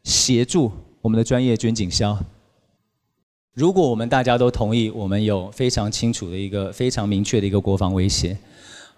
[0.02, 2.18] 协助我们的专业军警消。
[3.58, 8.38] 如果我们大家都同意，我们有非常清楚的一个非常明确的一个国防威胁。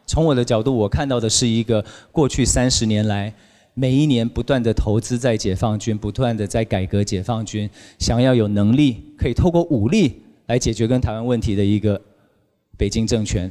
[0.04, 3.32] 从我的角度，我看到的是一个过去三十年来，
[3.72, 11.98] 每一年不断的投资在解放军，不断的在改革解放军，想要有能力可以透过武力来解决跟台湾问题的一个。
[12.76, 13.50] 北京政权，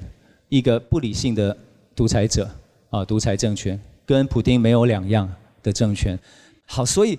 [0.49, 1.57] 一个不理性的
[1.95, 2.47] 独裁者
[2.91, 5.27] 啊，独裁政权，跟普京没有两样
[5.63, 6.17] 的政权。
[6.65, 7.17] 好，所以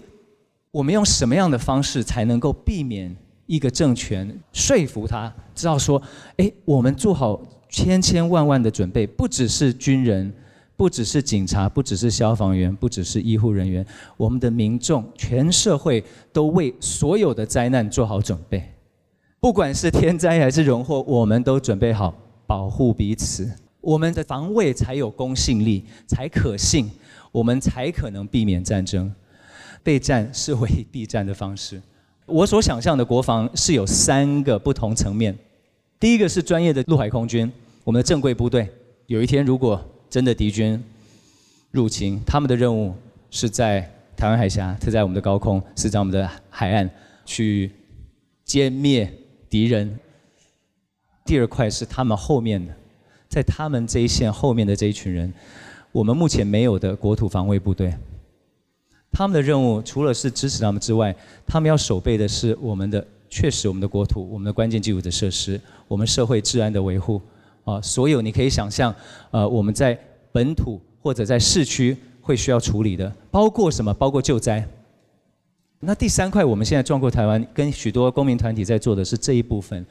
[0.71, 3.17] 我们用什么样的方式才能够避免
[3.51, 6.01] 一个政权说服他，知道说，
[6.37, 10.33] 哎，我们做好千千万万的准备，不只是军人，
[10.77, 13.85] 不只是警察，不只是消防员，不只是医护人员，
[14.17, 18.63] 我们的民众，全社会都为所有的灾难做好准备。
[19.41, 22.15] 不管是天灾还是人祸，我们都准备好
[22.47, 26.89] 保护彼此，我们的防卫才有公信力，才可信，
[27.33, 29.13] 我们才可能避免战争。
[29.83, 31.83] 备战是唯一避战的方式。
[32.31, 35.37] 我所想象的国防是有三个不同层面。
[35.99, 37.51] 第一个是专业的陆海空军，
[37.85, 38.69] 我们的正规部队。
[39.07, 40.83] 有一天如果真的敌军
[41.71, 42.95] 入侵，他们的任务
[43.31, 43.81] 是在
[44.17, 46.89] 台湾海峡，是在我们的高空，是在我们的海岸
[47.25, 47.71] 去
[48.47, 49.13] 歼灭。
[49.51, 49.99] 敌人。
[51.25, 52.73] 第二块是他们后面的，
[53.29, 55.35] 在他们这一线后面的这一群人，
[55.91, 57.93] 我们目前没有的国土防卫部队。
[59.13, 61.15] 他们的任务除了是支持他们之外，
[61.47, 67.21] 他们要守备的是我们的，确实我们的国土、我们的关键基础的设施、我们社会治安的维护。
[67.63, 68.93] 啊，所有你可以想象，
[69.31, 69.97] 呃，我们在
[70.33, 73.93] 本土或者在市区会需要处理的，包括什么？
[73.93, 74.67] 包括救灾。
[75.81, 79.85] 那第三块，我们现在转过台湾，跟许多公民团体在做的是这一部分，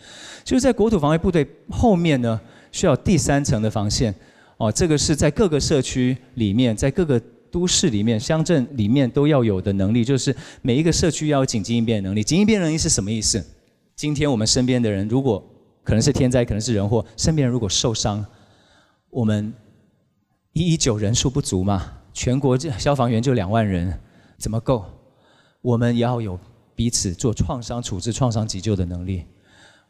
[0.44, 2.40] 就是在国土防卫部队后面呢，
[2.72, 4.14] 需要第三层的防线。
[4.58, 12.24] 哦，这个是在各个社区里面，在各个都市里面、乡镇里面都要有的能力，就是每一个社区要有紧急应变能力。
[12.24, 13.44] 紧急应变能力是什么意思？
[13.96, 15.44] 今天我们身边的人，如果
[15.84, 18.26] 可能是天灾，可能是人祸，身边人如果受伤，
[19.10, 19.54] 我们
[20.54, 24.00] 一一九人数不足嘛，全国消防员就两万人，
[24.38, 24.86] 怎么够？
[25.62, 26.40] 我们也要有
[26.76, 29.26] 彼此做创伤处置、创伤急救的能力，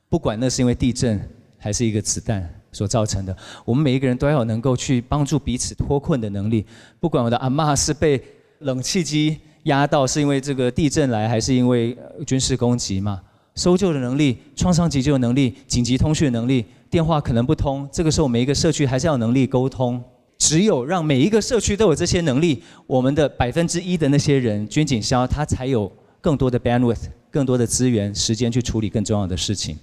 [0.10, 1.19] 不管那是因为地震
[1.58, 6.65] 还是一个子弹所造成的，我们每一个人都要能够去帮助彼此脱困的能力。
[6.99, 8.21] 不管我的阿妈是被
[8.60, 13.21] 冷气机压到，是因为这个地震来，还是因为军事攻击嘛？
[13.55, 20.01] 搜救的能力、创伤急救能力、紧急通讯能力，电话可能不通，这个时候每一个社区还是要能力沟通。
[20.38, 29.77] 只有让每一个社区都有这些能力，我们的百分之一的那些人，军警消，他才有更多的 bandwidth，更多的资源、时间去处理更重要的事情。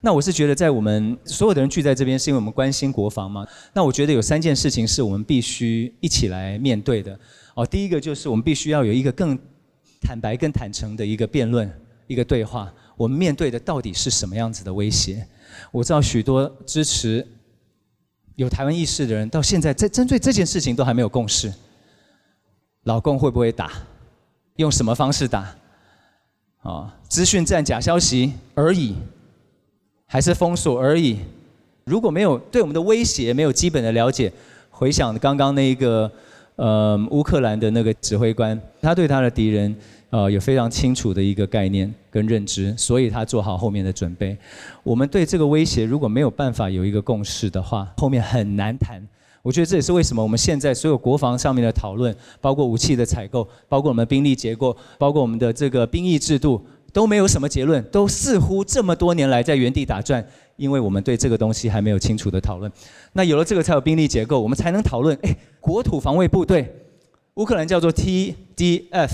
[0.00, 3.46] 那我是觉得，在我们所有的人聚在这边，是因为我们关心国防嘛？
[3.74, 7.18] 那我觉得有三件事情是我们必须一起来面对的。
[7.54, 9.38] 哦，第一个就是我们必须要有一个更
[10.00, 11.70] 坦白、更坦诚的一个辩论、
[12.06, 12.72] 一个对话。
[12.96, 15.26] 我们面对的到底是什么样子的威胁？
[15.70, 17.26] 我知道许多支持。
[18.36, 21.52] 有台湾意识的人到现在在针对这件事情都还没有共识。
[22.84, 23.70] 老公会不会打？
[24.56, 25.54] 用什么方式打？
[26.62, 28.96] 啊，资讯战假消息而已，
[30.12, 31.18] 还是封锁而已？
[31.84, 34.32] 如果没有对我们的威胁没有基本的了解，
[34.68, 36.10] 回想刚刚那一个
[36.56, 39.72] 呃乌克兰的那个指挥官，他对他的敌人。
[40.10, 44.36] 呃，有非常清楚的一个概念跟认知，所以他做好后面的准备。
[44.82, 49.00] 我们对这个威胁如果没有办法有一个共识的话，后面很难谈。
[49.40, 56.60] 我觉得这也是为什么我们现在所有国防上面的讨论，包括武器的采购，包括我们兵力结构，包括我们的这个兵役制度，
[56.92, 60.24] 都没有什么结论，都似乎这么多年来在原地打转，
[60.56, 62.70] 因为我们对这个东西还没有清楚的讨论。
[63.12, 65.18] 那有了这个才有兵力结构，我们才能讨论。
[65.22, 66.74] 哎，国土防卫部队，
[67.34, 69.10] 乌克兰叫做 TDF。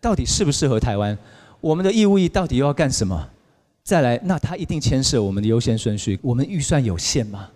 [0.00, 1.18] 到底适不适合台湾？
[1.60, 3.30] 我们的义务役到底又要干什么？
[3.82, 6.18] 再来，那它一定牵涉我们的优先顺序。
[6.22, 7.50] 我们预算有限吗？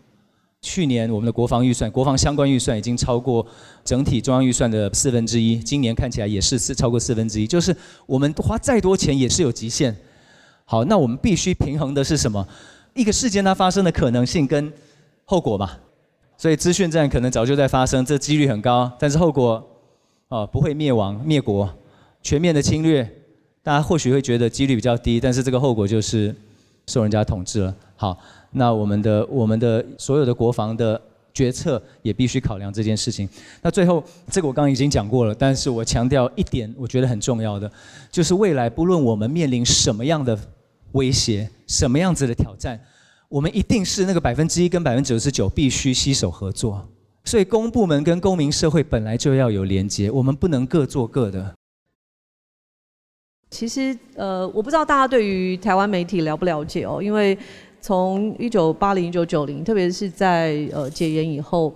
[0.63, 3.45] 去年我们的国防预算、国防相关预算已经超过
[3.83, 7.47] 整体中央预算的四分之一，今年看起来也是四超过四分之一。
[7.47, 7.75] 就是
[8.07, 9.97] 我们花再多钱也是有极限。
[10.67, 12.47] 好，那我们必须平衡的是什么？
[12.95, 14.73] 一个事件它发生的可能性跟
[15.25, 15.79] 后果吧。
[16.37, 19.67] 所以资讯战可能早就在发生，这几率很高，但是后果
[20.29, 21.69] 啊不会灭亡灭国。
[22.23, 23.03] 全面的侵略，
[23.63, 26.35] 大家或许会觉得几率比较低，但是这个后果就是
[26.87, 27.75] 受人家统治了。
[28.01, 28.18] 好，
[28.53, 30.98] 那我们的我们的所有的国防的
[31.34, 33.28] 决策也必须考量这件事情。
[33.61, 37.70] 那最后，这个我刚刚已经讲过了，但是我强调一点，我觉得很重要的，
[38.11, 40.34] 就是未来不论我们面临什么样的
[40.92, 42.80] 威胁，什么样子的挑战，
[43.28, 46.88] 我们一定是那个百分之一跟百分之九十九必须携手合作。
[47.26, 51.55] 所以公部门跟公民社会本来就要有连接，我们不能各做各的。
[53.51, 57.36] 其实，呃，我不知道大家对于台湾媒体了不了解哦，因为
[57.81, 61.72] 从一九八零、一九九零，特别是在呃戒严以后，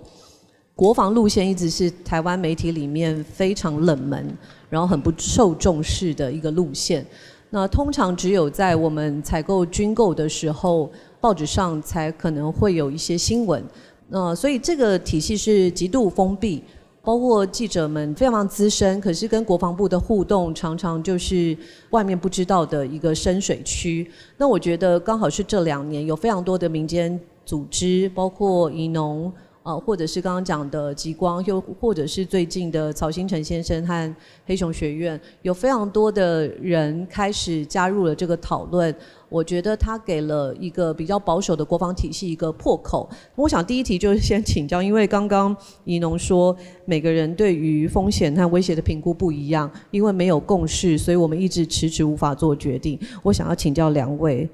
[0.75, 4.25] 国防路线一直是台湾媒体里面非常冷门，
[4.69, 7.05] 然后很不受重视的一个路线。
[7.49, 13.63] 那通常只有在我们采购军购的时候，报纸上才可能会有一些新闻。
[14.07, 16.63] 那所以这个体系是极度封闭。
[17.05, 21.55] 包括记者们非常资深，可是跟国防部的互动常常就是
[21.91, 24.09] 外面不知道的一个深水区。
[24.37, 29.31] 那我觉得刚好是这两年有非常多的民间组织，包括宜农。
[29.65, 38.93] 啊，或者是刚刚讲的极光，又或者是最近的曹新成先生和黑熊学院，有非常多的人开始加入了这个讨论。
[39.29, 43.09] 我觉得他给了一个比较保守的国防体系一个破口。
[43.35, 46.55] 我想第一题就是先请教，因为刚刚宜农说
[46.85, 52.99] 每个人对于风险和威胁的评估不一样，因为没有共识，所以我们一直迟迟无法做决定。
[53.23, 54.47] 我想要请教两位。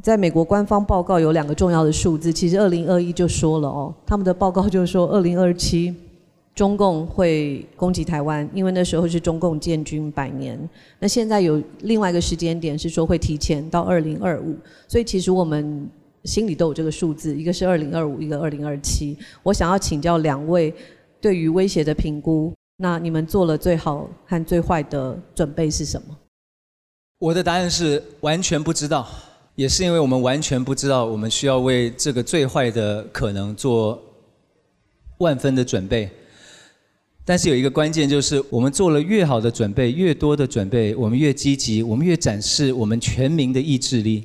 [0.00, 5.92] 在美国官方报告有两个重要的数字，其实二零二一就说了哦，他们的报告就是说二零二七
[6.58, 10.58] 中共会攻击台湾，因为那时候是中共建军百年。
[10.98, 14.56] 那现在有另外一个时间点是说会提前到二零二五，
[14.88, 15.88] 所以其实我们
[16.24, 19.16] 心里都有这个数字，一个是二零二五，一个二零二七。
[19.44, 20.74] 我想要请教两位
[21.20, 26.18] 对于威胁的评估，那你们做了最好和最坏的准备是什么？
[27.20, 29.06] 我的答案是完全不知道。
[29.54, 34.02] 也是因为我们完全不知道，我们需要为这个最坏的可能做
[35.18, 36.10] 万分的准备。
[37.28, 44.24] 但是有一个关键就是，我们做了越好的准备，越多的准备，我们越积极，我们越展示我们全民的意志力，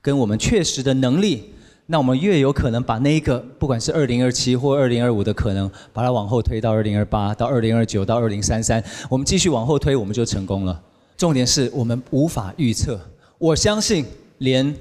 [0.00, 1.44] 跟我们确实的能力，
[1.86, 10.82] 那我们越有可能把那一个不管是二零二七或二零二五的可能，把它往后推到二零二八、到二零二九、到二零三三，我们继续往后推，我们就成功了。
[11.16, 13.00] 重点是我们无法预测，
[13.38, 14.04] 我相信。
[14.38, 14.74] 连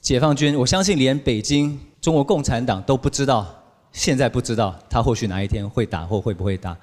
[0.00, 3.44] 解放军，我相信连北京中国共产党都不知道，
[3.90, 6.76] 现在不知道他或许哪一天会打或会不会打。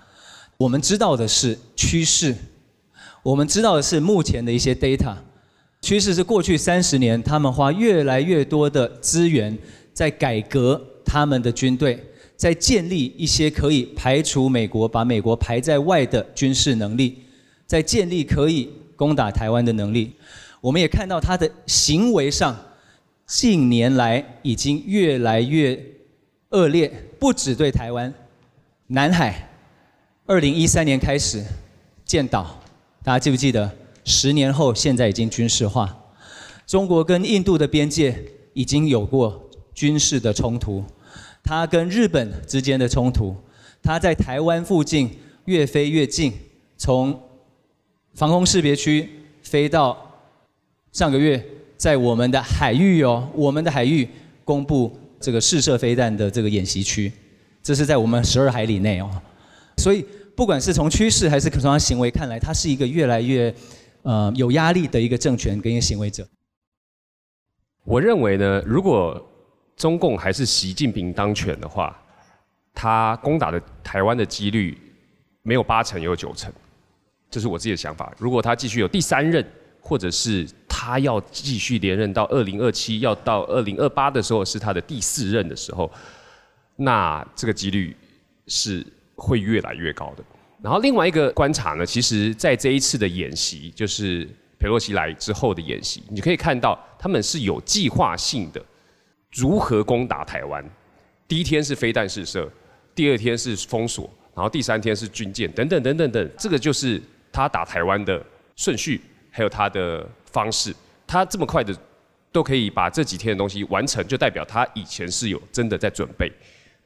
[0.58, 2.36] 我们知道的是趋势，
[3.22, 5.16] 我们知道的是目前的一些 data。
[5.82, 9.56] 趋势是过去三十年，他们花越来越多的资源
[9.94, 12.04] 在改革他们的军队，
[12.36, 17.20] 在建立一些可以排除美国、把美国排在外的军事能力，
[17.68, 20.12] 在建立可以攻打台湾的能力。
[20.60, 22.58] 我们也看到他的行为上，
[23.28, 25.80] 近年来已经越来越
[26.50, 28.12] 恶劣，不只对台湾，
[28.88, 29.48] 南海，
[30.30, 31.42] 二零一三年开始
[32.04, 32.62] 建岛，
[33.02, 33.72] 大家记不记得？
[34.04, 35.98] 十年后现在已经军事化，
[36.66, 38.14] 中国跟印度的边界
[38.52, 40.84] 已经有过军事的冲突，
[41.42, 43.34] 它跟日本之间的冲突，
[43.82, 45.10] 它在台湾附近
[45.46, 46.34] 越飞越近，
[46.76, 47.18] 从
[48.14, 49.10] 防空识别区
[49.42, 49.98] 飞到。
[50.92, 51.42] 上个月
[51.78, 54.06] 在我们的海域哦，我们的海域
[54.44, 57.10] 公布这个试射飞弹的这个演习区，
[57.64, 59.10] 这是在我们十二海里内哦。
[59.78, 60.04] 所以
[60.38, 63.52] 不管是从趋势还是从他行为看来，他是一个越来越
[64.04, 66.26] 呃有压力的一个政权跟一个行为者。
[67.84, 69.20] 我认为呢，如果
[69.76, 72.00] 中共还是习近平当权的话，
[72.72, 74.80] 他攻打的台湾的几率
[75.42, 76.54] 没有八成，有九成，
[77.32, 78.14] 这是我自己的想法。
[78.20, 79.44] 如果他继续有第三任，
[79.82, 80.48] 或者是。
[80.80, 85.92] 他要继续连任到二零二七，要到二零二八的时候是他的第四任的时候，
[86.76, 87.98] 那这个几率
[88.46, 88.86] 是
[89.18, 90.24] 会越来越高的。
[90.62, 94.26] 然后另外一个观察呢，其实在这一次的演习，就是
[94.58, 98.64] 佩洛西来之后的演习，你可以看到他们是有计划性的
[99.34, 100.64] 如何攻打台湾。
[101.28, 102.50] 第一天是飞弹试射，
[102.96, 107.02] 第二天是封锁，然后第三天是军舰等等等等等，这个就是
[107.32, 110.08] 他打台湾的顺序，还有他的。
[110.30, 110.76] 方式，
[111.08, 111.76] 他这么快的
[112.32, 116.32] 都可以把这几天的东西完成，就代表他以前是有真的在准备，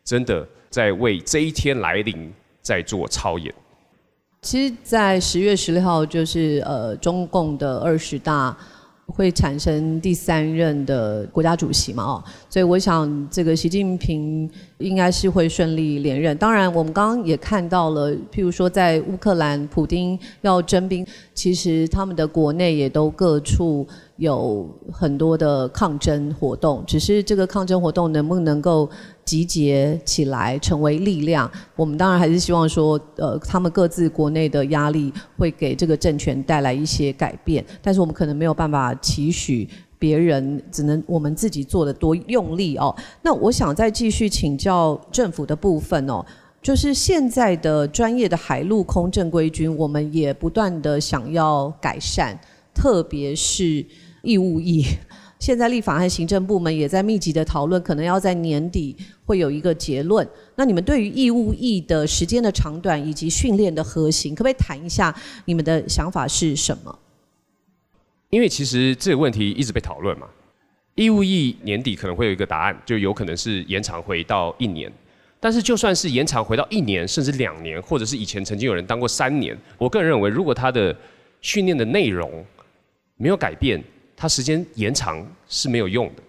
[0.04, 2.32] 真的在为这一天来临
[2.62, 3.54] 在做操演。
[4.42, 8.58] 其实，在十月十六号，就是呃中共的二十大
[9.06, 12.04] 会产生第三任的国家主席嘛？
[12.04, 14.50] 哦，所以我想这个习近平
[14.80, 16.36] 应该是会顺利连任。
[16.38, 23.88] 当然，我们刚刚也看到了，譬如说在乌克兰，普丁要征兵，其实他们的国内也都各处
[24.22, 28.88] 有很多的抗争活动，只是这个抗争活动能不能够
[29.26, 31.50] 集结起来成为力量？
[31.76, 38.94] 我们当然还是希望说，呃，他们各自国内的压力会给这个政权带来一些改变，但是我们可能没有办法。
[39.02, 39.68] 期许
[39.98, 42.96] 别人，只能我们自己做的多用力哦。
[43.24, 46.24] 那我想再继续请教政府的部分哦，
[46.62, 52.40] 就是现在的专业的海陆空正规军，我们也不断的想要改善，
[52.74, 53.84] 特别是
[54.22, 54.86] 义务役。
[55.40, 58.96] 现在立法和行政部门也在密集的讨论，可能要在年底
[59.26, 60.28] 会有一个结论。
[60.56, 65.16] 那你们对于义务役的时间的长短以及训练的核心，可不可以谈一下
[65.46, 67.00] 你们的想法是什么？
[68.30, 70.28] 因为其实这个问题一直被讨论嘛，
[70.94, 74.92] 义务役年底可能会有一个答案，就有可能是延长回到一年。
[75.40, 80.96] 但是就算是延长回到一年，甚至两年，或者是以前曾经有人当过三年，我个人认为，如果他的
[81.42, 82.46] 训练的内容
[83.18, 83.84] 没有改变，
[84.22, 86.22] 它时间延长是没有用的。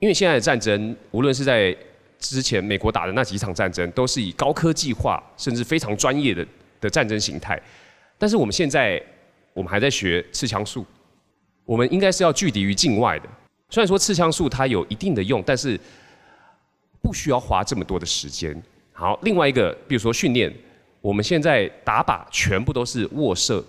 [0.00, 1.74] 因为现在的战争，无论是在
[2.18, 6.44] 之前美国打的那几场战争，都是以高科技化甚至非常专业的
[6.80, 7.56] 的战争形态。
[8.18, 9.00] 但是我们现在，
[9.52, 10.84] 我们还在学刺枪术。
[11.64, 13.28] 我们应该是要拒敌于境外的。
[13.70, 15.78] 虽然说刺枪术它有一定的用，但是
[17.00, 18.60] 不需要花这么多的时间。
[18.92, 20.52] 好，另外一个，比如说训练，
[21.00, 23.64] 我们现在打靶全部都是卧射，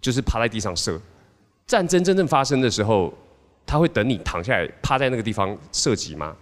[0.00, 0.98] 就是趴在地上射。
[1.66, 3.12] 战争真正发生的时候，
[3.66, 6.36] 他会等你躺下来趴在那个地方射击吗？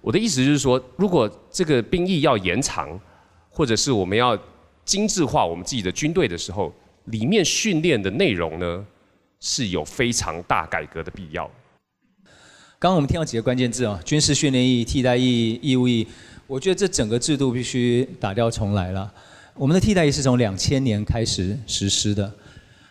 [0.00, 2.98] 我的意思就是说，如果这个兵役要延长，
[3.50, 4.38] 或者是我们要
[4.84, 6.72] 精致化我们自己的军队的时候，
[7.06, 8.86] 里面训练的内容呢？
[9.42, 11.50] 是有非常大改革的必要。
[12.78, 16.06] 刚刚我们听到几个关键字啊，军事训练役、替代役、义务役，
[16.46, 19.10] 我觉得这整个制度必须打掉重来了。
[19.54, 22.30] 我们的替代役是从两千年开始实施的，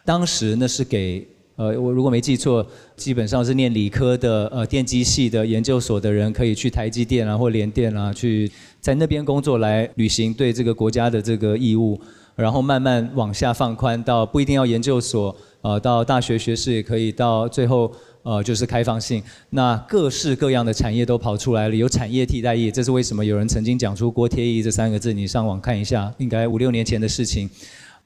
[0.03, 1.23] 当时那是给
[1.59, 8.49] 呃，我如果没记错，基本上是念理科的呃电机系的研究所的人可以去台积电啊或联电啊去
[8.79, 11.99] 在那边工作来履行对这个国家的这个义务，
[12.37, 15.35] 然后慢慢往下放宽到不一定要研究所。
[15.61, 17.91] 呃，到大学学士也可以，到最后
[18.23, 25.11] 呃就是开放性，那各式各样的产业都跑出来了，有产业替代役，这是为什么有人曾经讲出锅贴役这三个字？
[25.11, 27.49] 你上网看一下，应该五六年前的事情。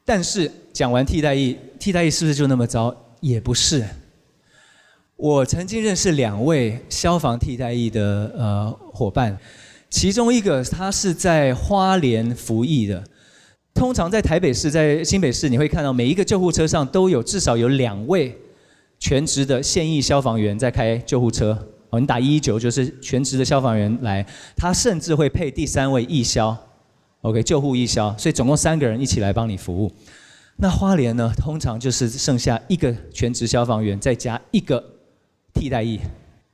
[0.04, 2.94] 但是讲完替代役，替代役是不是就那么糟？
[3.24, 3.86] 也不是。
[5.16, 9.38] 我曾经认识两位消防替代役的呃伙伴，
[9.90, 13.02] 其中一个他是在花莲服役的。
[13.74, 18.38] 通常在台北市、在新北市，你会看到每一个救护车上都有至少有两位
[19.00, 21.58] 全职的现役消防员在开救护车。
[21.92, 24.26] 哦，你打一一九就是全职的消防员来，
[24.58, 26.56] 他甚至会配第三位义消
[27.22, 29.90] ，OK，救护义消，所以总共三个人一起来帮你服务。
[30.56, 34.84] 那花莲呢，通常就是剩下一个全职消防员再加一个
[35.54, 36.00] 替代役。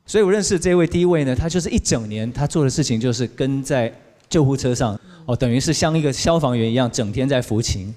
[0.06, 3.94] 所以我认识这位第一位呢，他就是一整年他做的事情就是跟在
[4.30, 5.00] 救护车上。
[5.26, 7.94] 哦，等于是像一个消防员一样，整天在服勤。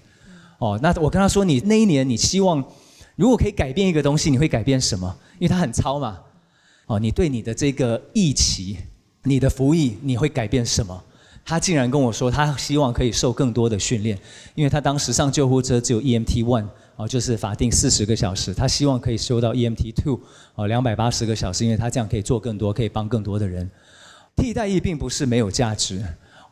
[0.59, 2.63] 哦，那我跟他说，你那一年你希望，
[3.17, 5.17] 如果可以改变一个东西，你会改变什么？
[5.39, 6.19] 因为他很糙嘛。
[6.87, 8.77] 哦，你对你的这个义旗，
[9.23, 11.03] 你的服役，你会改变什么？
[11.45, 14.19] 他竟然跟我说，他希望可以受更多的训练，
[14.55, 16.67] 因为他当时上救护车只有 EMT one，
[16.97, 20.21] 哦，就是法定四十个小时，他希望可以修到 EMT two，
[20.55, 23.69] 哦，两百八十个小时，因为他这样可以做更多，可以帮更多的人。
[24.37, 26.03] 替代役并不是没有价值。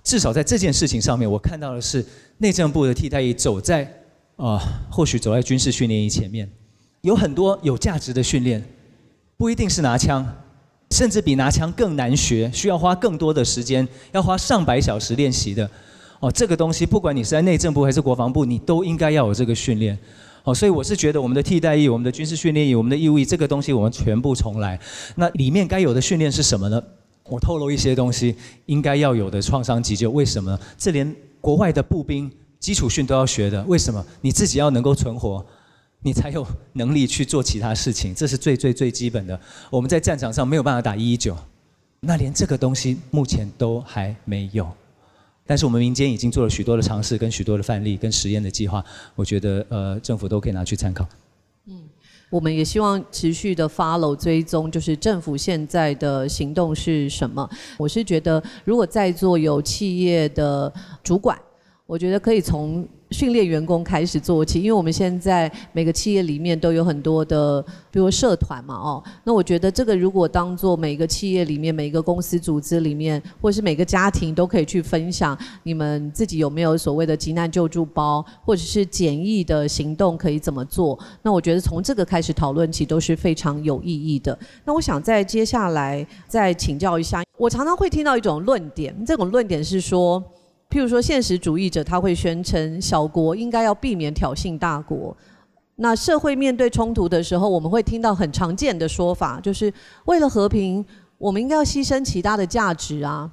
[0.02, 2.04] 至少在这件事情上面，我看到的是
[2.38, 3.86] 内政部的替代役走在
[4.36, 4.58] 啊，
[4.90, 6.50] 或许走在军事训练营前面，
[7.02, 8.64] 有很多有价值的训练，
[9.36, 10.26] 不一定是拿枪，
[10.90, 15.68] 甚至比拿枪更难学，需要花更多的时间，要花上百小时练习的。
[16.18, 19.98] 哦，这个东西不管你是在内政部还是国防部，你都应该要有这个训练。
[20.42, 24.78] 哦，所以我是觉得我们的替代役、我们的军事训练役、我们的义务役，这个东西我们全部重来。
[25.16, 26.82] 那里面该有的训练是什么呢？
[27.28, 28.34] 我透露一些东西，
[28.66, 30.58] 应该要有的创伤急救，为什么？
[30.76, 34.04] 这连国外的步兵基础训都要学的，为什么？
[34.20, 35.44] 你自己要能够存活，
[36.02, 39.38] 你才有能力去做其他事情，这是最最最基本的。
[39.68, 41.36] 我们在战场上没有办法打一一九，
[42.00, 44.66] 那连这个东西目前都还没有。
[45.46, 48.82] 但是我们民间已经做了许多的尝试，跟许多的范例，跟实验的计划，
[49.14, 51.06] 我觉得呃政府都可以拿去参考。
[51.66, 51.82] 嗯
[52.30, 57.46] 我们也希望持续的 follow 追踪，就是政府现在的行动是什么。
[57.76, 60.72] 我是觉得，如果在座有企业的
[61.02, 61.38] 主管。
[61.90, 67.60] 我觉得可以从训练员工开始做起，因为我们现在每个企业里面都有很多的，
[67.90, 80.96] 比如社团嘛，哦，那我觉得这个如果当做每个企业里面、每个公司组织里面，或是每个家庭都可以去分享，你们自己有没有所谓的急难救助包，或者是简易的行动可以怎么做？
[81.22, 84.38] 那我觉得从这个开始讨论起都是非常有意义的。
[84.64, 90.22] 那我想在接下来再请教一下，我常常会听到一种论点，这种论点是说。
[90.70, 95.16] 譬如说，现实主义者他会宣称小国应该要避免挑衅大国。
[95.76, 99.72] 那社会面对冲突的时候，我们会听到很常见的说法，就是
[100.04, 100.84] 为了和平，
[101.18, 103.30] 我们应该要牺牲其他的价值啊。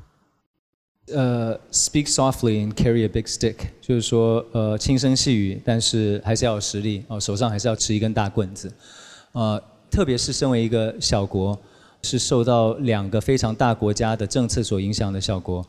[1.14, 8.72] 呃，speak softly and carry a big stick，就是说，呃，轻声细语，但是还是要有实力哦，手上还是要持一根大棍子。
[9.34, 9.62] 呃，
[9.92, 11.58] 特别是身为一个小国，
[12.02, 15.66] 是受到两个非常大国家的政策所影响的小国。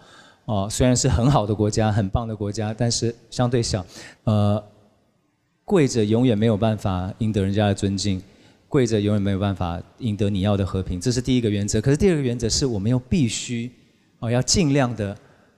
[0.48, 3.84] 哦，虽然是很好的国家、很棒的国家，但是相对小。
[4.24, 4.62] 呃，
[5.62, 8.18] 跪着永远没有办法赢得人家的尊敬，
[8.66, 11.82] 跪着永远没有办法赢得你要的和平，这是第一个原则。
[11.82, 13.70] 可是第二个原则是我们又必须，
[14.20, 15.14] 哦，要尽量的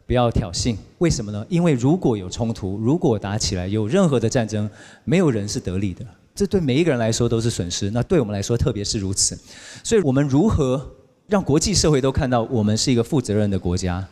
[0.08, 0.76] 不要挑衅。
[0.98, 1.46] 为什么呢？
[1.48, 4.68] 因为如果有冲突，如果打起来，有任何的战争，
[5.04, 7.88] 没有人是得利的，这对每一个人来说都是损失。
[7.92, 9.38] 那对我们来说，特别是如此。
[9.84, 10.84] 所以我们如何
[11.28, 14.04] 让国际社会都看到我们是一个负责任的国家？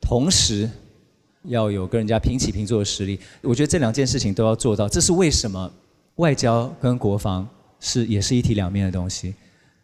[0.00, 0.68] 同时，
[1.44, 3.18] 要有跟人家平起平坐的实力。
[3.42, 4.88] 我觉得这两件事情都要做到。
[4.88, 5.70] 这是为什么
[6.16, 7.48] 外交跟国防
[7.80, 9.34] 是也是一体两面的东西。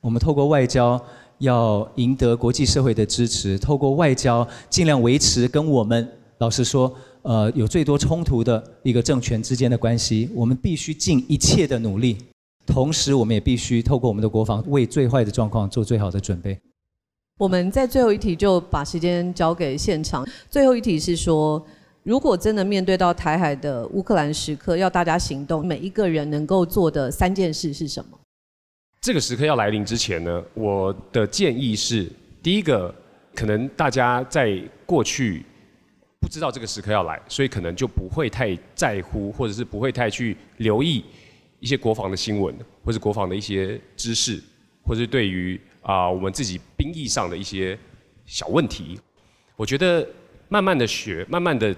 [0.00, 1.02] 我们透过外交
[1.38, 6.06] 要赢得国际社会的支持，透过外交尽量维持跟我们
[6.38, 10.28] 老实说，呃，有最多冲突的一个政权之间的关系。
[10.34, 12.18] 我们必须尽一切的努力，
[12.66, 16.58] 同时我们也必须透过我们的国防为最坏的状况做最好的准备。
[17.38, 20.24] 我们在最后一题就把时间交给现场。
[20.48, 21.60] 最后一题是说，
[22.04, 28.16] 如果真的面对到台海的乌克兰时刻，要大家行动，每一个人能够做的三件事是什么？
[29.00, 32.08] 这个时刻要来临之前呢，我的建议是：
[32.40, 32.94] 第一个，
[33.34, 34.56] 可能大家在
[34.86, 35.44] 过去
[36.20, 41.04] 不知道这个时刻要来，所以可能就不会太在乎，或者是不会太去留意
[41.58, 42.54] 一些国防的新闻，
[42.84, 44.40] 或者国防的一些知识，
[44.84, 45.60] 或是对于。
[45.84, 47.78] 啊，我们自己兵役上的一些
[48.24, 48.98] 小问题，
[49.54, 50.06] 我觉得
[50.48, 51.76] 慢慢的学，慢慢的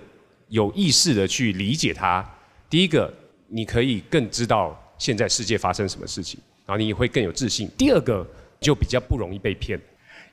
[0.49, 2.25] 有意识的去理解它。
[2.71, 3.13] 第一个，
[3.49, 7.69] 你可以更知道现在世界发生什么事情，然后你也会更有自信。
[7.77, 8.25] 第二个，
[8.61, 9.77] 就比较不容易被骗，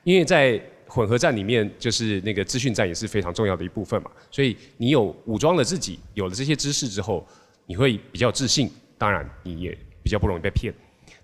[0.04, 4.10] 因为在混合战里面，就是那个资讯战也是非常重要的一部分嘛。
[4.30, 7.26] 所以你有武装了自己，有了这些知识之后，
[7.66, 10.72] 你会比较自信，当然你也比较不容易被骗。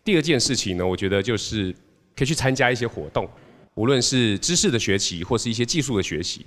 [0.03, 1.73] 第二件事情呢，我觉得就是。
[2.21, 3.27] 可以去参加一些活动，
[3.77, 6.45] 无论是知识的学习或是一些技术的学习，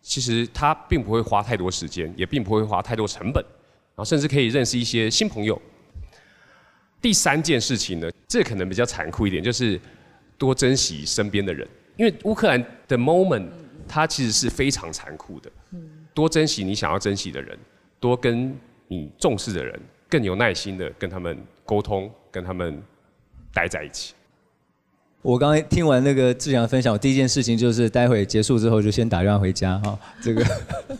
[0.00, 5.60] 其实它并不会花太多时间，也并不会花太多成本，然后甚至可以认识一些新朋友。
[7.02, 9.80] 第三件事情呢，这可能比较残酷一点，就是
[10.38, 13.48] 多珍惜身边的人，因为乌克兰的 moment
[13.88, 15.50] 它其实是非常残酷的。
[16.14, 17.58] 多珍惜你想要珍惜的人，
[17.98, 18.56] 多跟
[18.86, 22.80] 你重视的人，更有耐心的跟他们沟通，跟他们
[23.52, 24.14] 待在一起。
[25.22, 29.98] 我刚才听完那个志强分享，我第一件事情就是待会结束之后就先打电话回家哈。
[30.22, 30.42] 这个，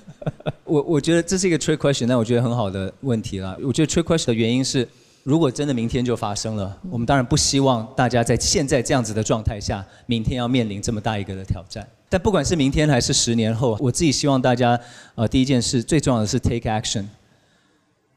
[0.65, 3.59] 我我觉得这是一个 trick question，那我觉得很好的问题了。
[3.63, 4.87] 我觉得 trick question 的原因是，
[5.23, 11.89] 如果真的明天就发生了，我们当然不希望大家在现在这样子的状态下，明天要面临这么大一个的挑战。
[12.11, 14.79] 但不管是明天还是十年后，我自己希望大家，
[15.15, 17.07] 呃，第一件事最重要的是 take action。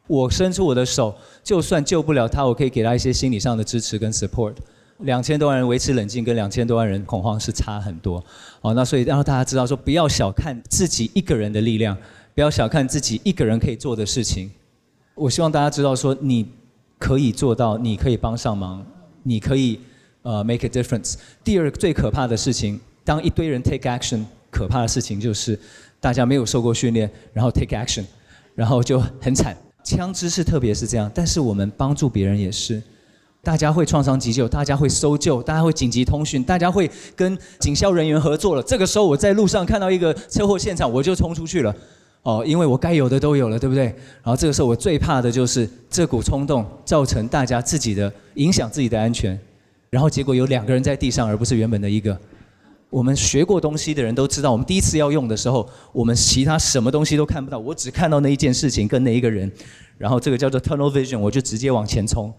[0.08, 4.56] 我伸出我的手，就算救不了他，我可以给他一些心理上的支持跟 support。
[5.00, 8.24] 两千多万人维持冷静，跟两千多万人恐慌是差很多。
[8.62, 11.98] 哦，那所以让大家知道说，不要小看自己一个人的力量，
[12.34, 14.50] 不要小看自己一个人可以做的事情。
[15.16, 16.48] 我希望大家知道说，你
[16.98, 18.86] 可以做到，你可以帮上忙，
[19.24, 19.80] 你可以
[20.22, 21.16] 呃 make a difference。
[21.44, 25.60] 第二个最可怕的事情，当一堆人 take action，可怕的事情就是
[26.00, 28.06] 大家没有受过训练，然后 take action，
[28.56, 29.58] 然后就很惨。
[29.84, 32.82] 枪支是特别是这样，但是我们帮助别人也是。
[33.44, 38.64] 大家会创伤急救，大家会搜救，大家会紧急通讯，大家会跟警消人员合作了。
[38.64, 41.76] 这个时候，我在路上看到一个车祸现场，我就冲出去了。
[42.22, 43.84] 哦，因为我该有的都有了，对不对？
[43.84, 49.38] 然后这个时候，我最怕的就是这股冲动造成大家自己的影响自己的安全，
[49.90, 52.18] 然后结果有两个人在地上，而不是原本的一个。
[52.90, 59.52] 我们学过东西的人都知道，我们第一次要用的时候，我们其他什么东西都看不到，我只看到那一件事情跟那一个人，
[59.98, 62.34] 然后这个叫做 tunnel vision，我就直接往前冲。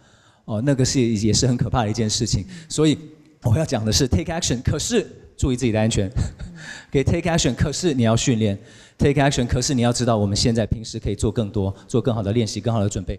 [0.45, 2.99] 哦，那个是也是很可怕的一件事情，所以
[3.42, 4.61] 我要讲的是 take action。
[4.62, 6.11] 可是注意自己的安全，
[6.92, 8.59] 可以 take action，可是你要训练
[8.99, 13.18] take action，可是你要知道我们现在平时可以做更多，做更好的练习，更好的准备。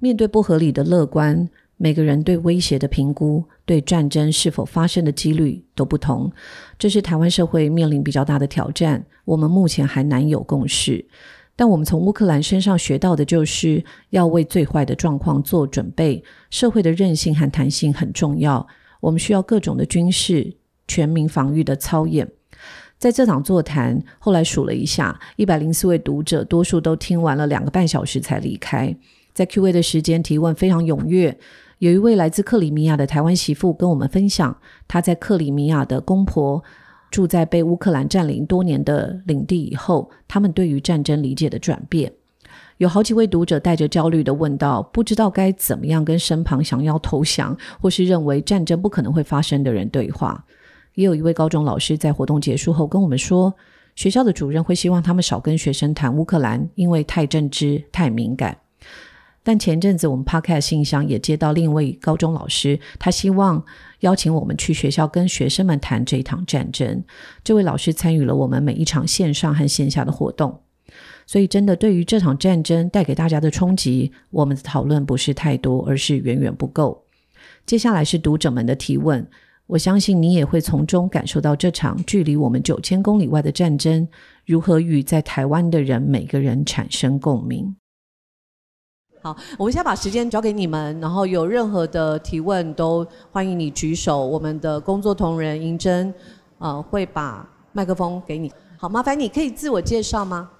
[0.00, 6.32] 面对不合理的乐观，每个人对威胁的评估、对战争是否发生的几率都不同，
[6.78, 9.06] 这是台湾社会面临比较大的挑战。
[9.24, 11.06] 我们目前还难有共识。
[11.56, 16.22] 但我们从乌克兰身上学到的就是要为最坏的状况做准备。
[16.50, 18.66] 社会的韧性和弹性很重要。
[19.00, 20.56] 我们需要各种的军事
[20.88, 22.28] 全民防御的操演。
[22.98, 28.96] 在这场座谈，后来数了一下，一百零四位读者，多数都听完了两个半小时才离开。
[29.32, 31.38] 在 Q&A 的时间，提问非常踊跃。
[31.80, 34.56] 有一位来自克里米亚的台湾媳妇跟我们分享，
[34.88, 36.64] 她在克里米亚的公婆。
[37.14, 42.12] 住在被乌克兰占领多年的领地以后，他们对于战争理解的转变，
[42.78, 50.44] 有好几位读者带着焦虑的问道：不知道该怎么样跟身旁想要投降或是认为战争不可能会发生的人对话。
[50.94, 53.54] 也有一位高中老师在活动结束后跟我们说，
[53.94, 58.58] 学校的主任会希望他们少跟学生谈乌克兰，因为太政治、太敏感。
[59.46, 63.62] 但前阵子我们 Podcast 信箱也接到另一位高中老师，他希望
[64.04, 67.02] 邀请我们去学校跟学生们谈这一场战争。
[67.42, 70.60] 这位老师参与了我们每一场线上和线下的活动，
[71.26, 77.04] 所以真的对于这场战争带给大家的冲击，我们的讨论不是太多，而是远远不够。
[77.64, 79.26] 接下来是读者们的提问，
[79.66, 84.06] 我相信你也会从中感受到这场距离我们九千公里外的战争
[84.44, 87.74] 如何与在台湾的人每个人产生共鸣。
[89.24, 94.22] 好，我们先把时间交给你们，然后有任何的提问都欢迎你举手。
[94.22, 96.12] 我们的工作同仁银珍，
[96.58, 98.52] 呃，会把麦克风给你。
[98.76, 100.50] 好，麻烦你可以自我介绍吗？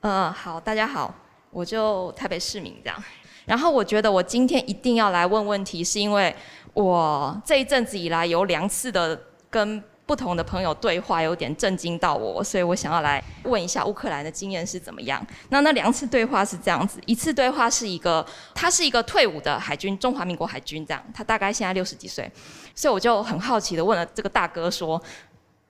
[0.00, 1.14] 呃，好，大家好，
[1.52, 3.00] 我就台北市民这样。
[3.44, 6.34] 然后我觉得我今天一定要来问问题，是因为
[6.72, 9.16] 我这一阵子以来有两次的
[9.48, 9.80] 跟。
[10.06, 15.26] 不同的朋友对话有点震惊到我，所以我想要来问一下乌克兰的经验是怎么样。
[15.48, 18.24] 那那两次对话是这样子，一次对话是一个，
[18.54, 22.30] 他是一个退伍的海军，中华民国海军这样，他大概现在六十几岁，
[22.74, 25.02] 所以我就很好奇的问了这个大哥说：“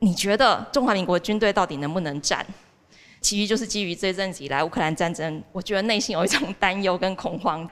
[0.01, 2.45] 你觉得中华民国军队到底能不能战？”
[3.23, 7.67] 其余就是基于这阵子以来乌克兰战争，我觉得内心有一种担忧跟恐慌。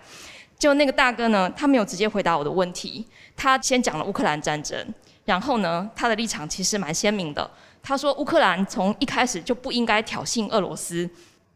[0.58, 3.04] 就那个大哥呢，他没有直接回答我的问题，
[3.36, 4.78] 他先讲了乌克兰战争。
[5.24, 7.48] 然后呢，他的立场其实蛮鲜明的。
[7.82, 11.08] 他说，乌克兰从一开始就不应该挑衅俄罗斯，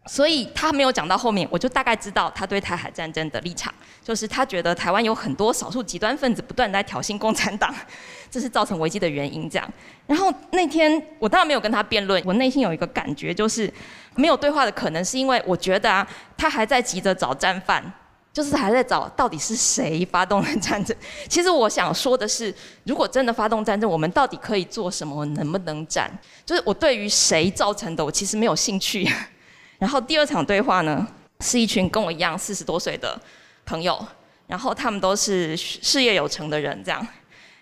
[0.07, 7.73] 所以他没有讲到后面，我就大概知道他对台海战争的立场，就是他觉得台湾有很多少数极端分子不断在挑衅共产党，
[8.29, 9.49] 这是造成危机的原因。
[9.49, 9.69] 这样，
[10.07, 13.73] 然后那天我当然没有跟他辩论，我内心有一个感觉，就是
[14.17, 16.07] 没有对话的可能，是因为我觉得啊，
[16.37, 17.93] 他还在急着找战犯。
[18.37, 20.95] 就是还在找到底是谁发动了战争。
[21.27, 25.25] 其实我想说的是，如果真的发动战争，我们到底可以做什么？
[25.25, 26.11] 能不能战？
[26.45, 29.11] 就是我对于谁造成的，我其实没有兴趣。
[29.81, 31.07] 然后第二场对话呢，
[31.41, 33.19] 是一群跟我一样四十多岁的
[33.65, 33.99] 朋友，
[34.47, 37.09] 然后他们都是事业有成的人，这样。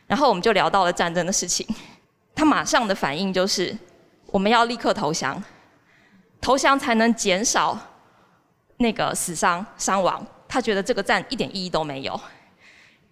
[0.08, 1.64] 然后我们就聊到了战争的事情。
[2.34, 3.78] 他马上的反应就是，
[4.26, 5.40] 我们要立刻投降，
[6.40, 7.78] 投降才能减少
[8.78, 10.26] 那个死伤伤亡。
[10.54, 12.18] 他觉得这个战一点意义都没有。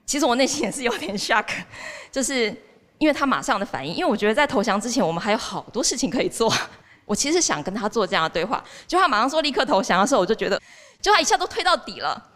[0.07, 1.45] 其实我内心也是有点 shock，
[2.09, 2.55] 就是
[2.99, 6.55] 因为他马上的反应，因为我觉得在投降之前，我们还有好多事情可以做。
[7.05, 10.63] 我其实想跟他做这样的对话，就他马上说立刻投降的时候，我就觉得，
[11.01, 12.31] 就他一下都推到底了。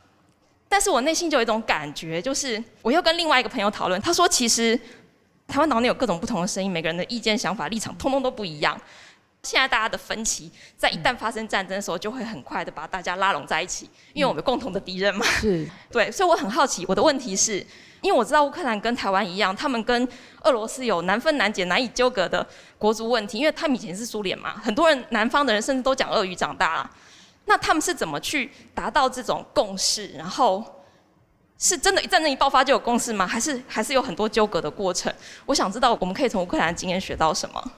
[0.68, 4.76] 但是我内心就有一种感觉，就是我又跟另外一个朋友讨论，他说其实
[5.46, 8.76] 台湾岛内有各种不同的声音，每个人的意见、想法、立场，通通都不一样。
[9.42, 15.24] 现在大家的分歧，在一旦发生战争的时候，就会很快的把大家拉拢在一起，因为我们共同的敌人嘛。
[15.24, 17.64] 是， 对，所以我很好奇，我的问题是，
[18.00, 20.08] 因为我知道乌克兰跟台湾一样，他们跟
[20.42, 22.44] 俄罗斯有难分难解、难以纠葛的
[22.76, 26.90] 国族问题，因为他们以前是苏联嘛，很多人南方的人甚至都讲俄语长大了。
[27.44, 30.08] 那他们是怎么去达到这种共识？
[30.18, 30.82] 然后
[31.56, 33.24] 是真的一战争一爆发就有共识吗？
[33.24, 35.14] 还是还是有很多纠葛的过程？
[35.46, 37.70] 我想知道，我们可以从乌克兰的经验学到什么？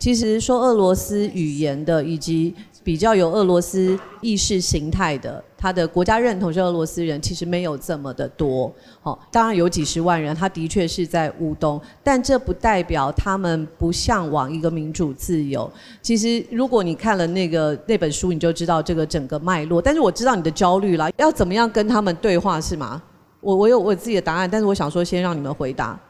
[0.00, 8.72] 其实说俄罗斯语言的，以及比较有俄罗斯意识形态的，他的国家认同是俄罗斯人，其实没有这么的多。
[9.02, 15.70] 哦，当然有几十万人，他的确是在乌东，但这不代表他们不向往一个民主自由。
[16.00, 19.82] 其实如果你看了那个那本书，你就知道这个整个脉络。
[19.82, 23.02] 但是我知道你的焦虑啦，要怎么样跟他们对话是吗？
[23.42, 26.00] 我我有我自己的答案，但是我想说先让你们回答。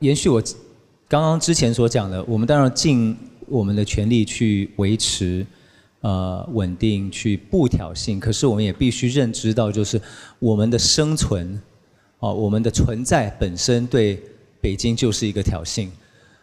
[0.00, 0.42] 延续我。
[1.10, 3.16] 刚刚之前所讲的，我们当然尽
[3.48, 5.44] 我们的全力去维持
[6.02, 8.20] 呃稳定，去不挑衅。
[8.20, 10.00] 可是我们也必须认知到，就是
[10.38, 11.60] 我们的生存，
[12.20, 14.22] 哦，我们的存在本身对
[14.60, 15.88] 北京就是一个挑衅。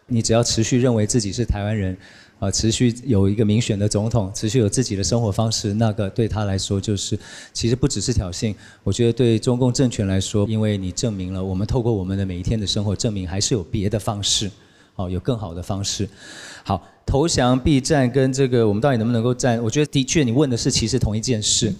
[0.06, 1.98] 你只要持续认为自己是台湾人，
[2.40, 7.18] 啊，持续有一个民选的总统，持续有自己的生活方式，那个对他来说就是，
[7.52, 8.54] 其实不只是挑衅。
[8.84, 14.52] 我觉得对中共政权来说，因为你证明了我们透过我们的每一天的生活，证明还是有别的方式，
[14.96, 16.08] 哦，有更好的方式。
[16.64, 19.60] 好，投降避战跟这个我们到底能不能够战？
[19.64, 21.74] 我觉得的确你问的是其实同一件事。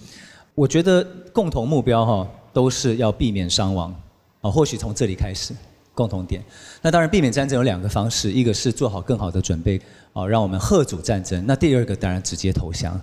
[0.56, 3.94] 我觉得共同目标哈都是要避免伤亡，
[4.40, 5.54] 啊，或许从这里开始。
[5.94, 6.40] 共同点，
[6.80, 9.80] 那当然避免战争有两个方式，一个是做好更好的准备，
[10.18, 11.44] 好，让我们贺主战争。
[11.46, 13.00] 那第二个当然直接投降，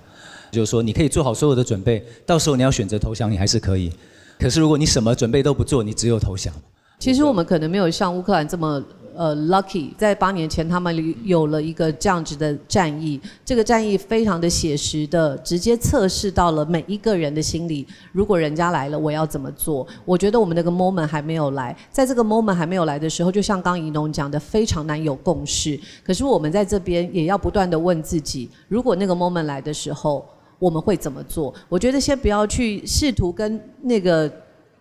[0.51, 3.89] 就是说你可以做好所有的准备，到时候你要选择投降，你还是可以。
[4.37, 6.53] 可是如果你什么准备都不做，你只有投降。
[6.99, 8.83] 其实我们可能没有像乌克兰这么。
[9.15, 17.87] 呃，lucky，在八年前他们有了一个这样子的战役，这个战役非常的写实的，直接测试到了每一个人的心理。
[18.11, 19.87] 如果人家来了，我要怎么做？
[20.03, 25.79] 我觉得我们那个 moment 还没有来，在这个 moment 还没有来的时候，就像刚怡农讲的，非常难有共识。
[26.03, 30.25] 可是我们在这边也要不断的问自己，如果那个 moment 来的时候，
[30.59, 31.53] 我们会怎么做？
[31.69, 34.29] 我觉得先不要去试图跟那个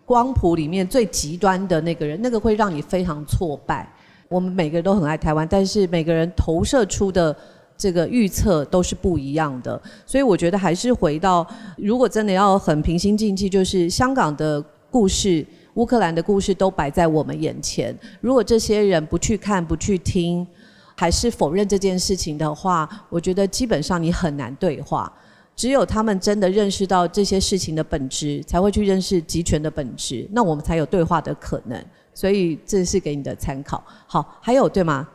[0.05, 3.89] 光谱里面最极端的那个人，那个会让你非常挫败。
[4.29, 7.35] 我们每个人都很爱台湾，但是每个人投射出的
[7.77, 11.47] 这个预测都是不一样的，所以我觉得还是回到，
[11.77, 15.45] 如果真的要很平心静气，就是香港的故事、
[15.75, 17.97] 乌克兰的故事都摆在我们眼前。
[18.21, 20.47] 如果这些人不去看、不去听，
[20.97, 25.13] 还是否认这件事情的话，我觉得基本上你很难对话。
[25.57, 31.85] 只有他们真的认识到这些事情的本质，才会去认识集权的本质，那我们才有对话的可能。
[32.15, 33.85] 所以这是给你的参考。
[34.07, 35.07] 好，还有对吗？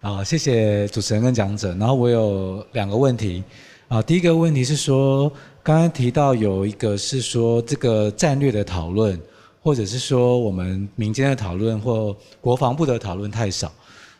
[0.00, 1.74] 啊，谢谢主持人跟讲者。
[1.76, 3.44] 然后我有两个问题。
[3.88, 5.30] 啊，第一个问题是说，
[5.62, 9.20] 刚刚提到有一个是说这个战略的讨论，
[9.62, 13.72] 或者是说我们民间的讨论或国防部的讨论太少。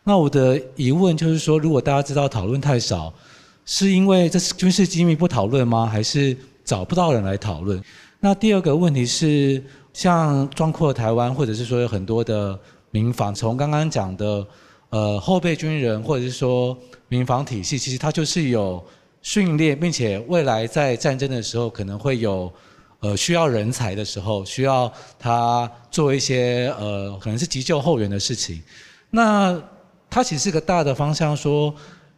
[0.05, 3.13] 那我的疑问就是说，如果大家知道讨论太少，
[3.65, 5.87] 是因为这是军事机密不讨论吗？
[5.87, 7.83] 还是找不到人来讨论？
[8.21, 9.63] 那第二个问题是。
[9.93, 12.59] 像装括台湾，或者是说有很多的
[12.91, 14.47] 民防，从刚刚讲的
[14.91, 16.77] 呃后备军人，或者是说
[17.09, 18.85] 民防体系，其实它就是有
[19.21, 22.53] 训练，并且未来在战争的时候可能会有
[23.01, 28.63] 呃需要人才的时候，需要他做一些呃可能是急救后援的事情。
[29.11, 29.61] 那
[30.09, 31.75] 它其实是个大的方向，说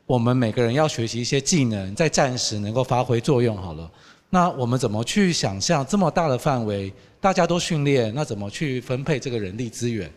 [0.06, 3.56] 我们每个人要学习一些技能，在战时能够发挥作用。
[3.56, 3.90] 好了，
[4.30, 6.92] 那我们怎么去想象这么大的范围？
[7.22, 10.12] 大家都训练，那怎么去分配这个人力资源？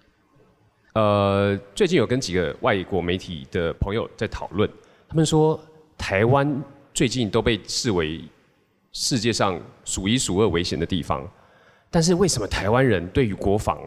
[0.93, 4.67] 呃，最近有跟几个外国媒体的朋友在讨论，
[5.07, 5.63] 他们说
[5.99, 6.59] 台湾
[6.95, 8.23] 最近都被视为
[8.91, 11.29] 世界上数一数二危险的地方，
[11.91, 13.79] 但是为什么台湾人对于国防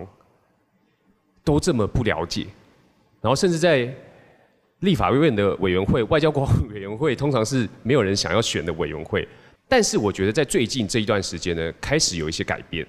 [1.43, 2.47] 都这么不了解？
[3.21, 3.93] 然后甚至在
[4.79, 9.27] 立法院的委员会、外交国委员会，通常是没有人想要选的委员会，
[9.67, 12.87] 但是我觉得在最近这一段时间呢，开始有一些改变。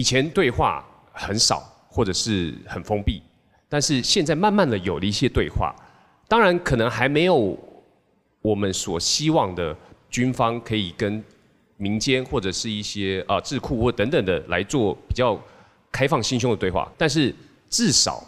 [0.00, 0.82] 以前对话
[1.12, 3.22] 很少或者是很封闭，
[3.68, 5.76] 但是现在慢慢的有了一些对话，
[6.26, 7.54] 当然可能还没有
[8.40, 9.76] 我们所希望的
[10.08, 11.22] 军方可以跟
[11.76, 15.38] 民间或者是一些啊智库或等等的来做比较
[15.92, 17.34] 开放心胸的对话，但是
[17.68, 18.26] 至少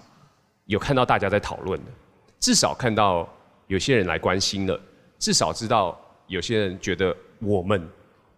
[0.66, 1.90] 有看到大家在讨论的，
[2.38, 3.26] 至少看到
[3.66, 4.78] 有些人来关心了，
[5.18, 7.88] 至少知道有些人觉得我们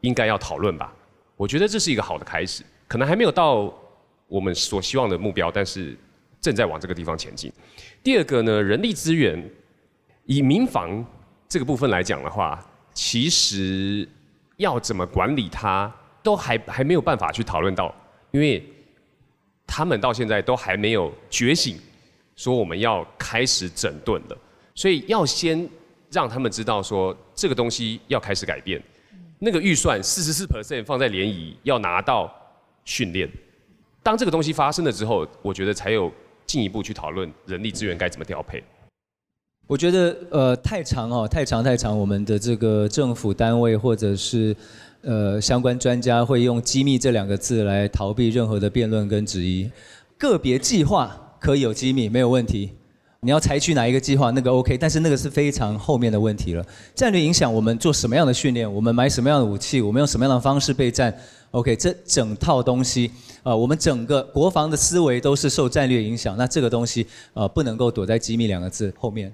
[0.03, 0.95] 应该要讨论吧，
[1.37, 2.63] 我觉得这是一个好的开始。
[2.87, 3.73] 可能还没有到
[4.27, 5.97] 我们所希望的目标，但是
[6.41, 7.53] 正在往这个地方前进。
[8.03, 9.43] 第二个呢，人力资源
[10.27, 11.05] 以民防
[11.49, 12.63] 这个部分来讲的话，
[12.93, 14.07] 其实
[14.57, 17.95] 要怎么管理它，都还还没有办法去讨论到，
[18.31, 18.63] 因为
[19.67, 21.79] 他们到现在都还没有觉醒，
[22.37, 24.39] 说我们要开始整顿了，
[24.75, 25.69] 所以要先
[26.11, 28.83] 让他们知道说这个东西要开始改变。
[29.39, 32.35] 那个预算四十四 percent 放在联谊要拿到。
[32.85, 33.29] 训练，
[34.03, 36.13] 当这个东西发生了之后，我觉得才有
[36.47, 38.63] 进一步去讨论人力资源该怎么调配。
[39.67, 44.55] 我觉得呃太长哦，太长太长，我们的这个政府单位或者是
[45.01, 49.71] 呃相关专家会用机密这两个字来逃避任何的辩论跟质疑。
[50.19, 52.73] 个别计划可以有机密没有问题，
[53.25, 56.65] 你要采取哪一个计划那个 OK，但是那个是非常后面的问题了。
[56.95, 61.13] 战略影响我们做什么样的训练，我们买什么样的武器，我们用什么样的方式备战。
[61.53, 63.11] OK，这整套东西，
[63.43, 66.37] 呃，我们整个国防的思维都是受战略影响。
[66.37, 69.33] 那这个东西，呃，不能够躲在机密两个字后面。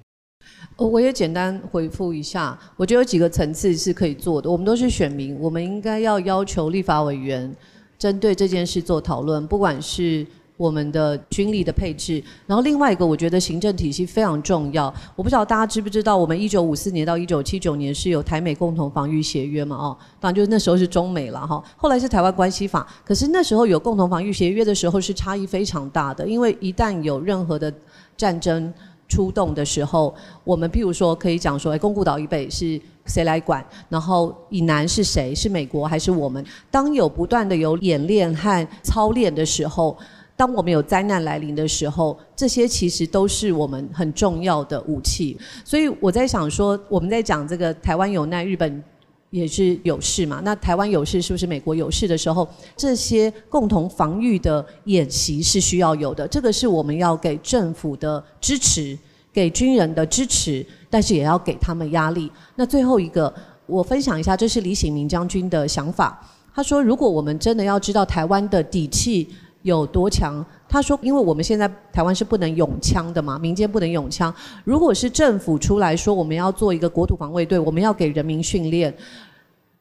[0.76, 4.48] 我也简单回复一下，我觉得有几个层次是可以做的。
[4.48, 7.52] 我们都是选民，我们应该要要求立法委员
[7.98, 10.24] 针对这件事做讨论，不管是
[10.60, 12.22] 我们的军力的配置。
[12.46, 14.92] 然后另外一个，我觉得行政体系非常重要。
[15.16, 19.74] 我不知道大家知不知道，我们一九五四年到一九七九年是有台美共同防御协约嘛？
[19.76, 21.64] 哦，当然就是那时候是中美了哈。
[21.78, 27.72] 后来是台湾关系法，可是那时候有共同防御协约的时候是差异非常大的，因为一旦有任何的
[28.18, 28.70] 战争
[29.08, 33.64] 出动的时候，我们譬如说可以讲说，哎，宫古岛以北是谁来管？
[33.88, 35.34] 然后以南是谁？
[35.34, 36.44] 是美国还是我们？
[36.70, 39.96] 当有不断的有演练和操练的时候，
[40.40, 45.36] 当我们有灾难来临的时候，这些其实都是我们很重要的武器。
[45.66, 48.82] 所以我在想说，我们在讲这个台湾有难，日本。
[49.28, 50.40] 也是有事嘛？
[50.42, 56.26] 那台湾有事，是不是美国有事的时候，这些共同防御的演习是需要有的？
[56.26, 58.98] 这个是我们要给政府的支持，
[59.32, 62.28] 给军人的支持，但是也要给他们压力。
[62.56, 63.32] 那最后一个，
[63.66, 66.20] 我分享一下，这是李醒明将军的想法。
[66.52, 69.28] 他说，如果我们真的要知道台湾的底气
[69.62, 74.34] 有多强，他说，因为我们现在台湾是不能用枪的嘛，民间不能用枪。
[74.64, 78.94] 如果是政府出来说，我们要做一个国土防卫队，我们要给人民训练。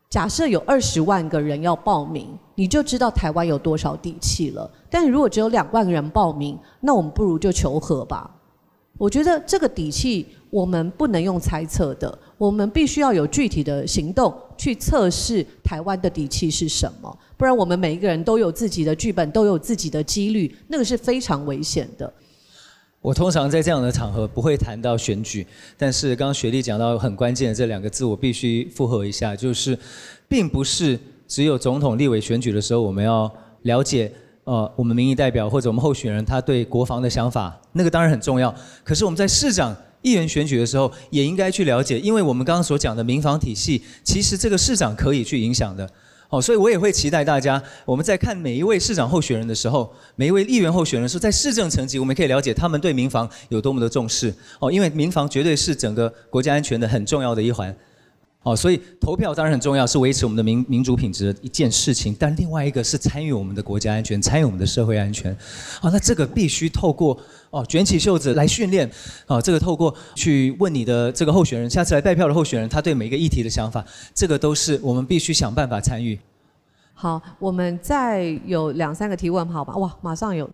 [0.09, 4.69] 假设有二十万个人要报名，你就知道台湾有多少底气了。
[4.89, 8.29] 但如果只有两万个人报名，那我们不如就求和吧。
[8.97, 17.19] 我觉得这个底气我们不能用猜测的，我们必须要有具体的行动去测试台湾的底气是什么。
[17.37, 22.11] 不然我们每一个人都有自己的剧本，都有自己的几率，那个是非常危险的。
[23.01, 25.45] 我通常在这样的场合不会谈到选举，
[25.77, 29.77] 但是刚刚雪莉讲到很关键的这两个字，我必须附和一下，就是
[30.27, 33.29] 并不是只有总统、立委选举的时候，我们要
[33.63, 34.09] 了解
[34.45, 38.53] 呃我们民意代表或者我们候选人他对国防的想法，那个当然很重要。
[38.83, 45.89] 可是我们在市长、议员选举的时候，也应该去了解，因为我们刚刚所讲的民防体系，其实这个市长可以去影响的。
[46.29, 54.31] 哦，所以我也会期待大家，我们在看每一位市长候选人的时候，每一位议员候选人的时候，在市政层级，我们可以了解他们对民防有多么的重视。
[54.59, 57.75] 哦，因为民防绝对是整个国家安全的很重要的一环。
[58.43, 62.15] 哦，所以投票当然很重要，是维持我们的民民主品质的一件事情。
[62.17, 65.33] 但另外一个是参与我们的国家安全，参与我们的社会安全。
[65.81, 67.19] 啊，那这个必须透过
[67.49, 68.89] 哦卷起袖子来训练。
[69.27, 73.83] 啊，这个透过去问你的这个候选人，下次来拜票的候选人，他对每一个议题的想法，
[74.13, 76.17] 这个都是我们必须想办法参与。
[76.93, 79.75] 好，我们再有两三个提问，好吧？
[79.75, 80.49] 哇，马上有。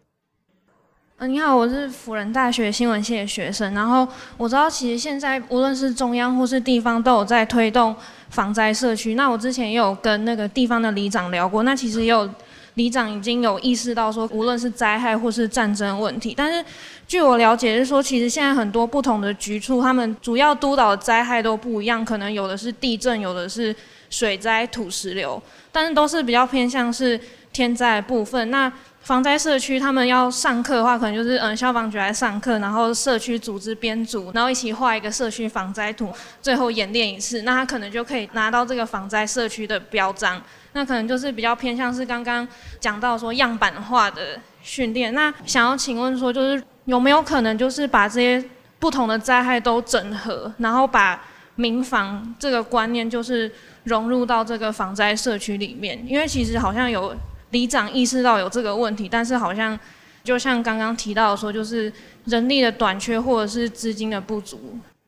[1.17, 3.73] 嗯，你好，我是辅仁大学新闻系的学生。
[3.73, 4.05] 然后
[4.35, 7.95] 我知道，其实现在无论是中央或是地方，都有在推动
[8.29, 9.15] 防灾社区。
[9.15, 12.29] 那我之前也有跟那个地方的里长聊过，那其实也有
[12.73, 16.33] 里长已经有意识到说，无论是灾害或是战争问题。
[16.35, 16.65] 但是
[17.07, 23.73] 据我了解是说，其实现在很多不同的局处，他们主要督导的灾害都不一样，可能有的是地震，有的是
[24.09, 25.41] 水灾、土石流，
[25.71, 27.17] 但是都是比较偏向是
[27.53, 28.51] 天灾部分。
[28.51, 28.69] 那
[29.05, 40.41] 防灾社区，他们要上课的话，可能就是嗯消防局来上课，然后社区组织编组，然后一起画一个社区防灾图，最后演练一次，那他可能就可以拿到这个防灾社区的标章。
[40.73, 42.47] 那可能就是比较偏向是刚刚
[42.79, 45.13] 讲到说样板化的训练。
[45.13, 48.43] 那想要请问说，就是有没有可能就是把这些
[48.79, 53.51] 不同的灾害都整合，然后把民防这个观念就是
[53.83, 56.03] 融入到这个防灾社区里面？
[56.07, 57.15] 因为其实好像有。
[57.55, 59.79] 里长意识到有这个问题，但是好像
[60.25, 61.91] 就像刚刚提到说，就是
[62.25, 64.59] 人力的短缺或者是资金的不足。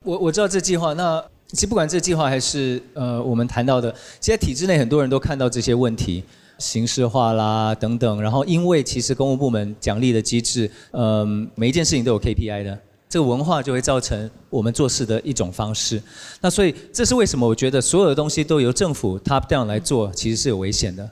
[0.06, 6.24] 我我知道这计划，那其实不管这计划还是呃我们谈到的，其实体制内很多人都看到这些问题，
[6.58, 8.22] 形式化啦等等。
[8.22, 12.80] 然后因为其实公务部门奖励的机制，嗯，每一件事情都有 KPI 的，
[13.10, 16.02] 这个文化就会造成我们做事的一种方式。
[16.40, 17.46] 那所以这是为什么？
[17.46, 21.10] 我觉得所有的东西都由政府 top down 来做，其实是有危险的。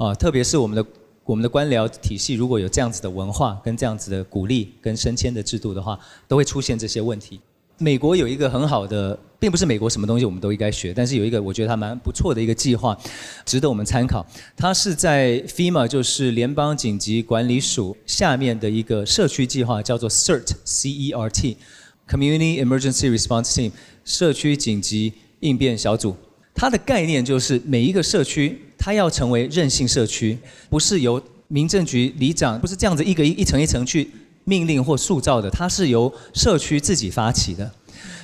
[0.00, 0.82] 啊，特别是我们的
[1.26, 7.38] 我们的官僚体系，如果有这样子的文化跟这样子的鼓励跟升迁的制度的话，都会出现这些问题。
[7.76, 12.98] 美国有一个很好的，并不是美国什么东西我们都应该学，但是有一个我觉得它蛮不错的一个计划，
[13.44, 14.26] 值得我们参考。
[14.56, 23.72] 它是在 FEMA，就是联邦紧急管理署下面的一个社区计划，叫做 CERT（C-E-R-T），Community Emergency Response Team，
[24.06, 26.16] 社区紧急应变小组。
[26.54, 28.60] 它的概念就是每一个社区。
[28.82, 30.38] 它要成为韧性社区，
[30.70, 34.10] 不是由民政局里长，不是这样子一个一一层一层去
[34.44, 37.70] 命令或塑造的，它是由社区自己发起的。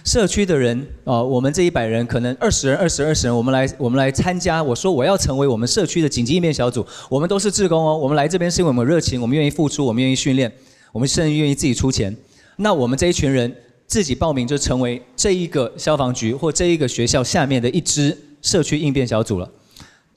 [0.02, 4.62] 社区的人，哦，我们这一百人，可能二十人、二十二十人，我们来我们来参加。
[4.62, 7.94] 我说我要成为我们社区的紧急应变小组，我们都是志工哦。
[7.94, 10.50] 我们来这边是因为我们热情，我们愿意付出，我们愿意训练，
[10.90, 12.16] 我们甚至愿意自己出钱。
[12.56, 13.54] 那我们这一群人
[13.86, 19.50] 自己报名就成为这一个消防局或这一个学校下面的一支社区应变小组了。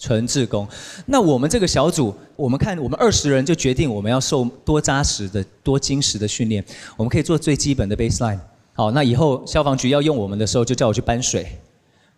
[0.01, 0.65] 纯志工。
[1.07, 6.63] 那我们这个小组，我们看我们二十人就决定我们要受多扎实的、多精实的训练。
[6.95, 8.39] 我们可以做最基本的 baseline。
[8.71, 11.45] 好，那以后消防局要用我们的时候，就叫我去搬水。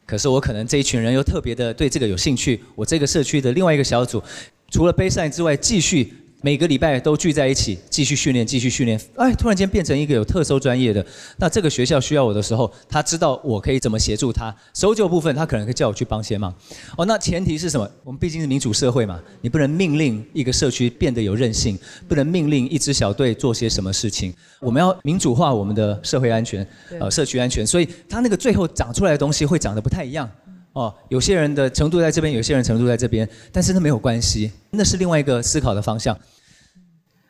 [0.05, 4.21] 可是我可能这一群人又特别的对这个有兴趣，我这个社区的另外一个小组，
[4.69, 6.13] 除了 baseline 之外，继续。
[6.43, 8.99] 每个礼拜都聚在一起，继续训练，继续训练。
[9.15, 11.05] 哎，突然间变成一个有特搜专业的，
[11.37, 14.53] 那这个学校需要我的时候，他知道我可以怎么协助他。
[14.73, 16.51] 搜救部分，他可能会叫我去帮些忙。
[16.97, 17.87] 哦，那前提是什么？
[18.03, 21.77] 我们毕竟是民主社会嘛，你不能命令一个社区变得有韧性，
[22.07, 24.33] 不能命令一支小队做些什么事情。
[24.59, 26.67] 我们要民主化我们的社会安全，
[26.99, 27.65] 呃，社区安全。
[27.67, 30.27] 所以，他那个最后长出来的东西会长得不太一样。
[30.73, 36.17] 哦，有些人的程度在这边，有些人程度在这边，但是那没有关系，那是另外一个思考的方向。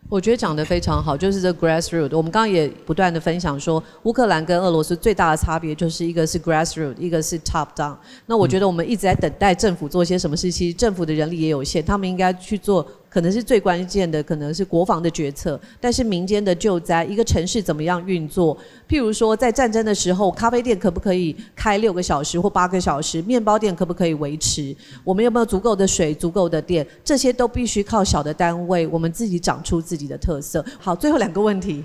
[0.09, 2.15] 我觉得讲得非常好，就是这 grassroot。
[2.15, 7.95] 我们刚刚也不断的分享说，乌克兰跟俄罗斯最大的差别就是一个是 grassroot，一个是 top down。
[8.25, 12.85] 那我觉得我们一直在等待政府做些什么事，情政府的人力也有限，他们应该去做。
[13.11, 15.59] 可能是最关键的，可能是国防的决策。
[15.81, 18.57] 但是民间的救灾，一个城市怎么样运作？
[18.87, 23.21] 譬如说，在战争的时候，咖啡店可不可以开六个小时或八个小时？
[23.23, 24.73] 面包店可不可以维持？
[25.03, 26.87] 我们有没有足够的水、足够的电？
[27.03, 30.63] 这些都必须靠小的单位，我们自己长出自己的特色。
[30.79, 31.83] 好，最后两个问题。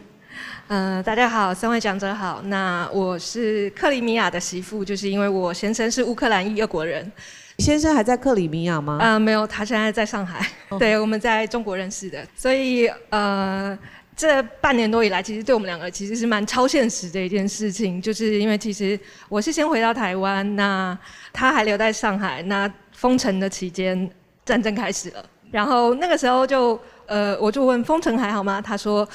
[0.69, 2.41] 嗯，大家好，三位讲者好。
[2.45, 7.11] 那我是克里米亚的媳妇，就是因为我先生是乌克兰裔俄国人。
[7.59, 8.99] 先生还在克里米亚吗？
[9.01, 10.47] 啊，没有，他现在在上海。
[10.79, 13.77] 对，我们在中国认识的，所以呃，
[14.15, 18.99] 这半年多以来，其实对我们两个其实是蛮超现实的一件事情，就是因为其实
[19.31, 20.97] 我是先回到台湾，那
[21.33, 24.09] 他还留在上海，那封城的期间，
[24.45, 28.61] 战争开始了，然后那个时候就呃，我就问封城还好吗？
[28.61, 29.09] 他说，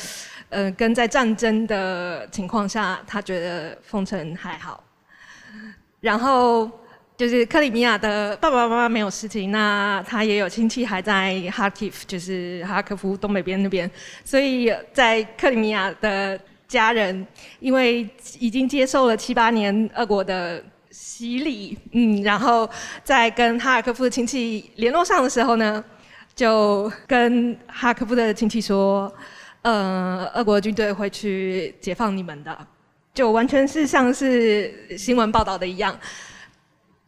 [0.49, 4.83] 呃，跟在战争的情况下，他觉得封城还好，
[5.99, 6.69] 然后。
[7.21, 13.87] 就是克里米亚的爸爸妈妈没有事情，那他也有亲戚还在哈基夫，就是哈科夫东北边那边，
[14.25, 17.27] 所以在克里米亚的家人，
[17.59, 18.09] 因为
[18.39, 22.67] 已经接受了七八年俄国的洗礼，嗯，然后
[23.03, 25.83] 在跟哈尔科夫的亲戚联络上的时候呢，
[26.33, 29.13] 就跟哈尔科夫的亲戚说，
[29.61, 32.57] 呃，俄国军队会去解放你们的，
[33.13, 35.95] 就完全是像是新闻报道的一样。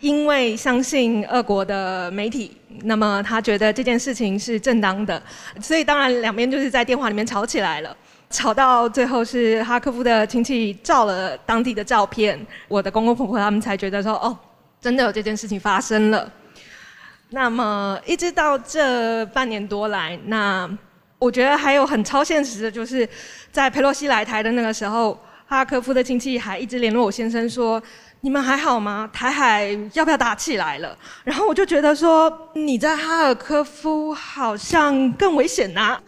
[0.04, 5.24] 因为相信俄国的媒体，那么他觉得这件事情是正当的，
[5.62, 7.96] 所以当然两边就是在电话里面吵起来了，
[8.30, 12.38] 吵到最后是哈科夫的亲戚照了当地的照片，
[12.68, 14.38] 我的公公婆婆他们才觉得说哦，
[14.82, 16.30] 真的有这件事情发生了。
[17.30, 20.70] 那么一直到这半年多来，那
[21.18, 23.08] 我觉得还有很超现实的，就是
[23.54, 27.82] 在佩洛西来台的那个时候，哈科夫的亲戚还一直联络我先生说。
[28.26, 29.10] 你们还好吗？
[29.12, 30.98] 台海要不要打起来了？
[31.26, 36.00] 然后我就觉得说，你在哈尔科夫好像更危险呐，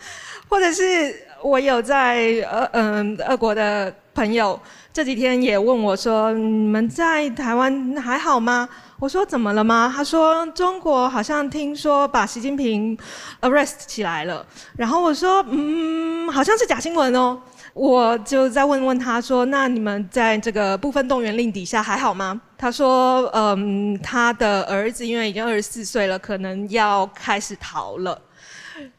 [0.47, 1.13] 或者是
[1.43, 4.57] 我有在呃嗯俄国的朋友
[4.93, 8.69] 这几天也问我说，你们在台湾还好吗？
[8.97, 9.91] 我说怎么了吗？
[9.93, 12.97] 他说中国好像听说把习近平
[13.41, 14.45] arrest 起来了，
[14.77, 17.37] 然后我说嗯，好像是假新闻哦。
[17.75, 28.17] 我就再问问他说：“那你们在这个部分动员令底下还好吗？”他说：“嗯，他的儿子因为已经二十四岁了，可能要开始逃了。”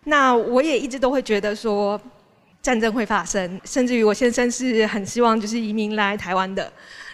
[0.04, 1.98] 那我也一直都会觉得说，
[2.60, 6.70] 战争会发生，甚至于我先生是很希望就是移民来台湾的。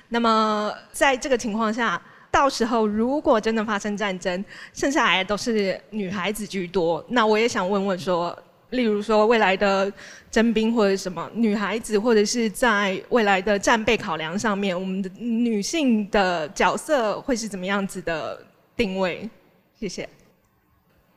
[0.09, 4.45] 那么在这个情况下，到时候如果真的发生战争，
[4.75, 7.05] 剩下来都是女孩子居多。
[7.11, 8.37] 那我也想问问说。
[8.73, 9.91] 例如说，未来的
[10.31, 18.43] 征兵或者什么女孩子，或者是在未来的战备考量上面，我们的女性的角色会是怎么样子的
[18.77, 19.29] 定位？
[19.79, 20.09] 谢谢。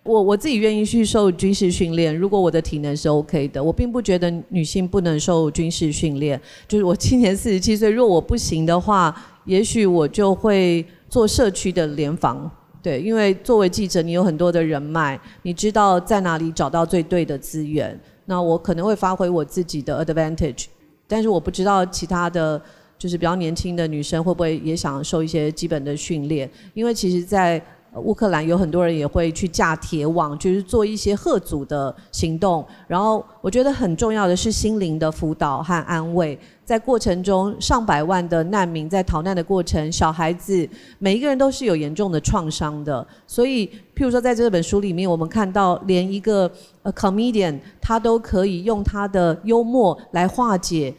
[0.04, 3.64] 我我自己愿意去受军事训练，如果我的体能是 OK 的。
[3.64, 6.40] 我并不觉得女性不能受军事训练。
[6.68, 9.16] 就是我今年四十七岁，若我不行的话，
[9.46, 12.52] 也许我就会做社区的联防。
[12.86, 18.00] 对，因为作为记者，你有很多的人脉，你知道在哪里找到最对的资源。
[18.26, 20.66] 那我可能会发挥我自己的 advantage，
[21.08, 22.62] 但是我不知道其他的
[22.96, 27.60] 就是比较年轻的女生会不会也想受一些基本的训练，因为其实，在
[28.02, 32.66] 乌克兰有很多人也会去架铁网，就是做一些贺组的行动。
[32.88, 36.38] 然后我觉得很重要的是心灵的辅导和安慰。
[36.64, 40.68] 在过程中，上百万的难民在逃难的过程，小孩子
[40.98, 43.06] 每一个人都是有严重的创伤的。
[43.28, 46.52] 所以，譬如说在这本书里面，我们看到连一个
[46.82, 50.94] 呃 comedian 他都可以用他的幽默来化解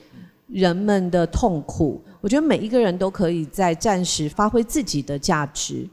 [0.47, 2.01] 人们的痛苦。
[2.21, 5.85] 我觉得每一个人都可以在暂时发挥自己的价值。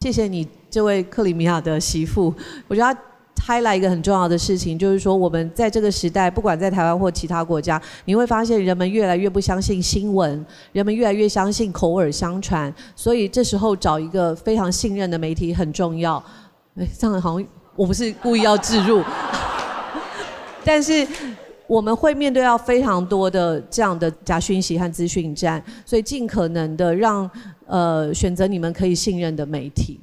[0.00, 2.32] 谢谢你，这位克里米亚的媳妇。
[2.68, 3.00] 我觉得他
[3.34, 12.72] 提了一个很重要的事情，就是说我们在这个时代，不管在台湾或其他国家，你会发现人们越来越不相信新闻，人们越来越相信口耳相传。
[12.94, 16.22] 所以这时候找一个非常信任的媒体很重要。
[16.76, 19.02] 哎，这样好像我不是故意要置入，
[20.64, 21.06] 但是
[21.66, 27.28] 我们会面对到非常多的这样的假讯息和资讯战，所以尽可能的让
[27.66, 30.00] 呃选择你们可以信任的媒体。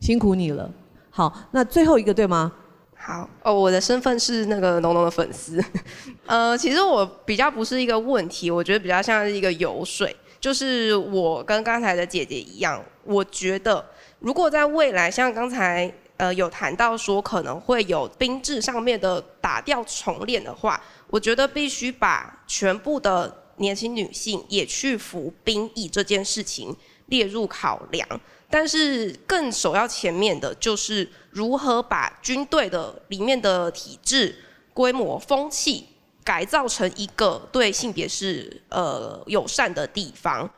[0.00, 0.70] 辛苦你了。
[1.10, 2.52] 好，那最后一个对吗？
[2.96, 5.62] 好哦，我的身份是那个浓浓的粉丝。
[6.26, 10.14] 呃，其实我比较不是一个问题，我觉得比较像是一个油水。
[10.40, 13.84] 就是我跟刚才的姐姐一样，我觉得
[14.18, 26.74] 如果在未来，像刚才呃有谈到说可能会有兵制上面的打掉重练的话，我觉得必须把全部的年轻女性也去服兵役这件事情
[27.06, 28.08] 列入考量。
[28.50, 34.34] 但是更首要前面的就是如何把军队的里面的体制、
[34.74, 35.84] 规模、风气
[36.22, 40.50] 改造成一个对性别是呃友善的地方。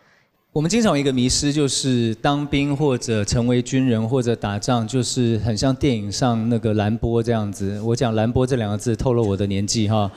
[0.53, 7.81] 我们经常有一个迷失，就是当兵或者成为军人或者打仗，就是很像电影上那个蓝波这样子。
[7.81, 10.09] 我讲蓝波这两个字透露我的年纪哈，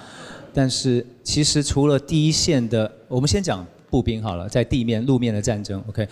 [0.58, 3.64] 但是其实除了第一线的，我们先讲。
[3.90, 6.06] 步兵好了，在地面、路面的战争，OK，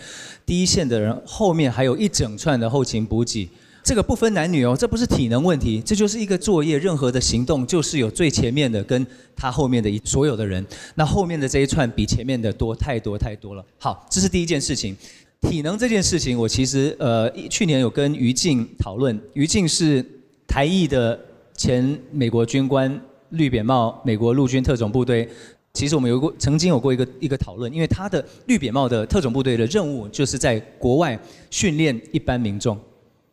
[0.46, 3.46] 第一线的人后面还有一整串的后勤补给，
[3.84, 9.06] 这个不分男女哦，这不是体能问题，这就是一个作业，任何的行动就是有最前面的跟
[9.36, 10.64] 他后面的所有的人，
[10.94, 13.62] 那后面的这一串比前面的多太多太多了。
[13.78, 14.96] 好，这是第一件事情，
[15.42, 20.02] 体能这件事情，我其实呃去年有跟于静讨论，于静是
[20.48, 21.20] 台裔的
[21.54, 22.98] 前美国军官，
[23.36, 25.28] 绿扁帽，美国陆军特种部队。
[25.72, 31.18] 其实我们有过曾经有过一个一个讨论，因为他的绿扁帽的特种部队的任务就是在国外
[31.50, 32.78] 训练一般民众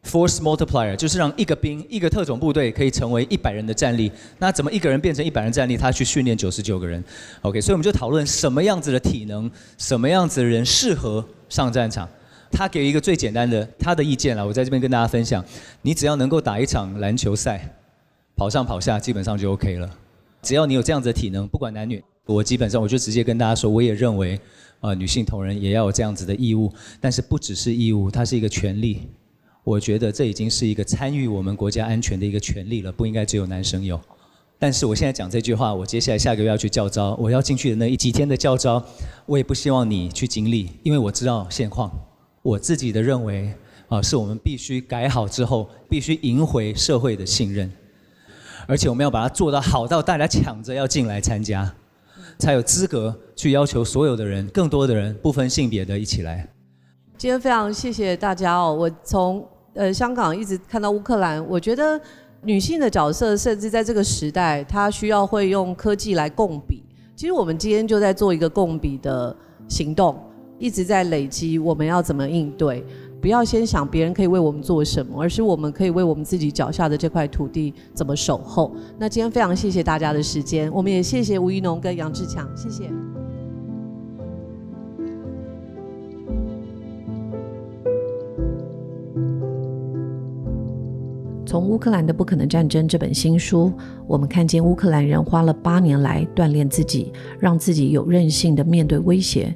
[0.06, 4.12] ，force multiplier 就是让一个兵一个特种部队可以成为一百人的战力。
[4.40, 5.78] 那怎么一个人变成一百人战力？
[5.78, 7.02] 他去训练九十九个人。
[7.44, 12.10] OK，所以我们就讨论什么样子的体能，什么样子的人适合上战场。
[12.52, 15.42] 他给一个最简单的他的意见了，我在这边跟大家分享：
[15.82, 17.74] 你只要能够打一场篮球赛，
[18.36, 19.90] 跑上跑下基本上就 OK 了。
[20.42, 22.04] 只要你有这样子的体能，不管男女。
[22.26, 24.40] 我基本上我就直接跟大家说，我也认为，
[24.80, 29.10] 啊，女性同仁也要有这样子的义务，但是不只是义务，它是一个权利。
[29.66, 34.00] 我觉得这已经是一个参与我们国家安全的一个权利了，不应该只有男生有。
[34.58, 38.82] 但是我现在讲这句话，我接下来下个月要去教招，我要进去的那一几天的教招，
[39.26, 41.92] 我也不希望你去经历，因为我知道现况。
[42.42, 43.54] 我自己的认为，
[43.90, 47.70] 啊，是我们必须改好之后，必须赢回社会的信任，
[48.68, 51.74] 而且我们要把它做到好到大家抢着要进来参加。
[52.40, 56.48] 才有资格去要求所有的人，更多的人不分性别的一起来。
[57.16, 58.74] 今天非常谢谢大家哦！
[58.74, 62.00] 我从呃香港一直看到乌克兰，我觉得
[62.42, 66.84] 女性的角色，甚至在这个时代，她需要会用科技来共比。
[67.16, 69.34] 其实我们今天就在做一个共比的
[69.70, 70.20] 行动，
[70.58, 72.84] 一直在累积我们要怎么应对。
[73.24, 78.76] 不要先想别人可以为我们做什么，而是我们可以为我们自己脚下的这块土地怎么守候。
[79.00, 82.92] 那今天非常谢谢大家的时间，我们也谢谢吴一农跟杨志强，谢谢。
[91.46, 93.72] 从乌克兰的不可能战争这本新书，
[94.06, 99.56] 我们看见乌克兰人花了八年来锻炼自己，让自己有韧性的面对威胁。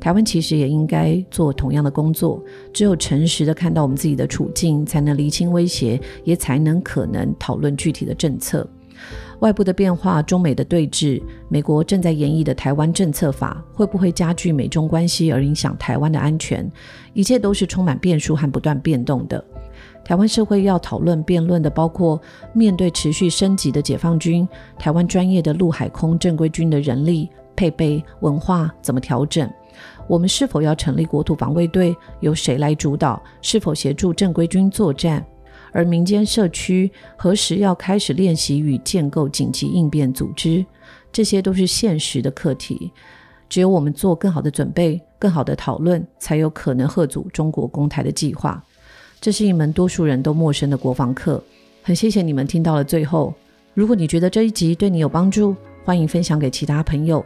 [0.00, 8.66] 台湾其实也应该做同样的工作，只有诚实的看到我们自己的处境，才能厘清威胁，也才能可能讨论具体的政策。
[9.40, 16.70] 外部的变化，中美的对峙，美国正在演绎的台湾政策法，会不会加剧美中关系而影响台湾的安全？
[17.14, 19.42] 一切都是充满变数和不断变动的。
[20.04, 22.20] 台湾社会要讨论辩论的，包括
[22.52, 24.46] 面对持续升级的解放军，
[24.78, 29.50] 台湾专业的陆海空正规军的人力配备、文化怎么调整？
[30.10, 31.96] 我们是否要成立国土防卫队？
[32.18, 33.22] 由谁来主导？
[33.42, 35.24] 是否协助正规军作战？
[35.70, 40.66] 而民间社区何时要开始练习与建构紧急应变组织？
[41.12, 42.90] 这些都是现实的课题。
[43.48, 48.60] 只有我们做更好的准备、更好的讨论，才有可能贺阻中国攻台的计划。
[49.20, 51.40] 这是一门多数人都陌生的国防课。
[51.84, 53.32] 很谢谢你们听到了最后。
[53.74, 55.54] 如果你觉得这一集对你有帮助，
[55.84, 57.24] 欢迎分享给其他朋友。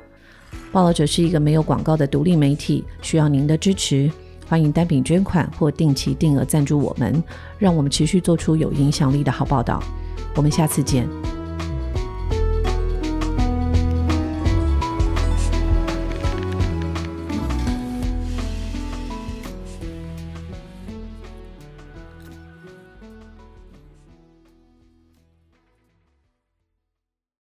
[0.73, 4.11] 报道者是一个没有广告的独立媒体，需要您的支持。
[4.47, 7.23] 欢迎单笔捐款或定期定额赞助我们，
[7.59, 9.83] 让我们持续做出有影响力的好报道。
[10.37, 11.09] 我们下次见。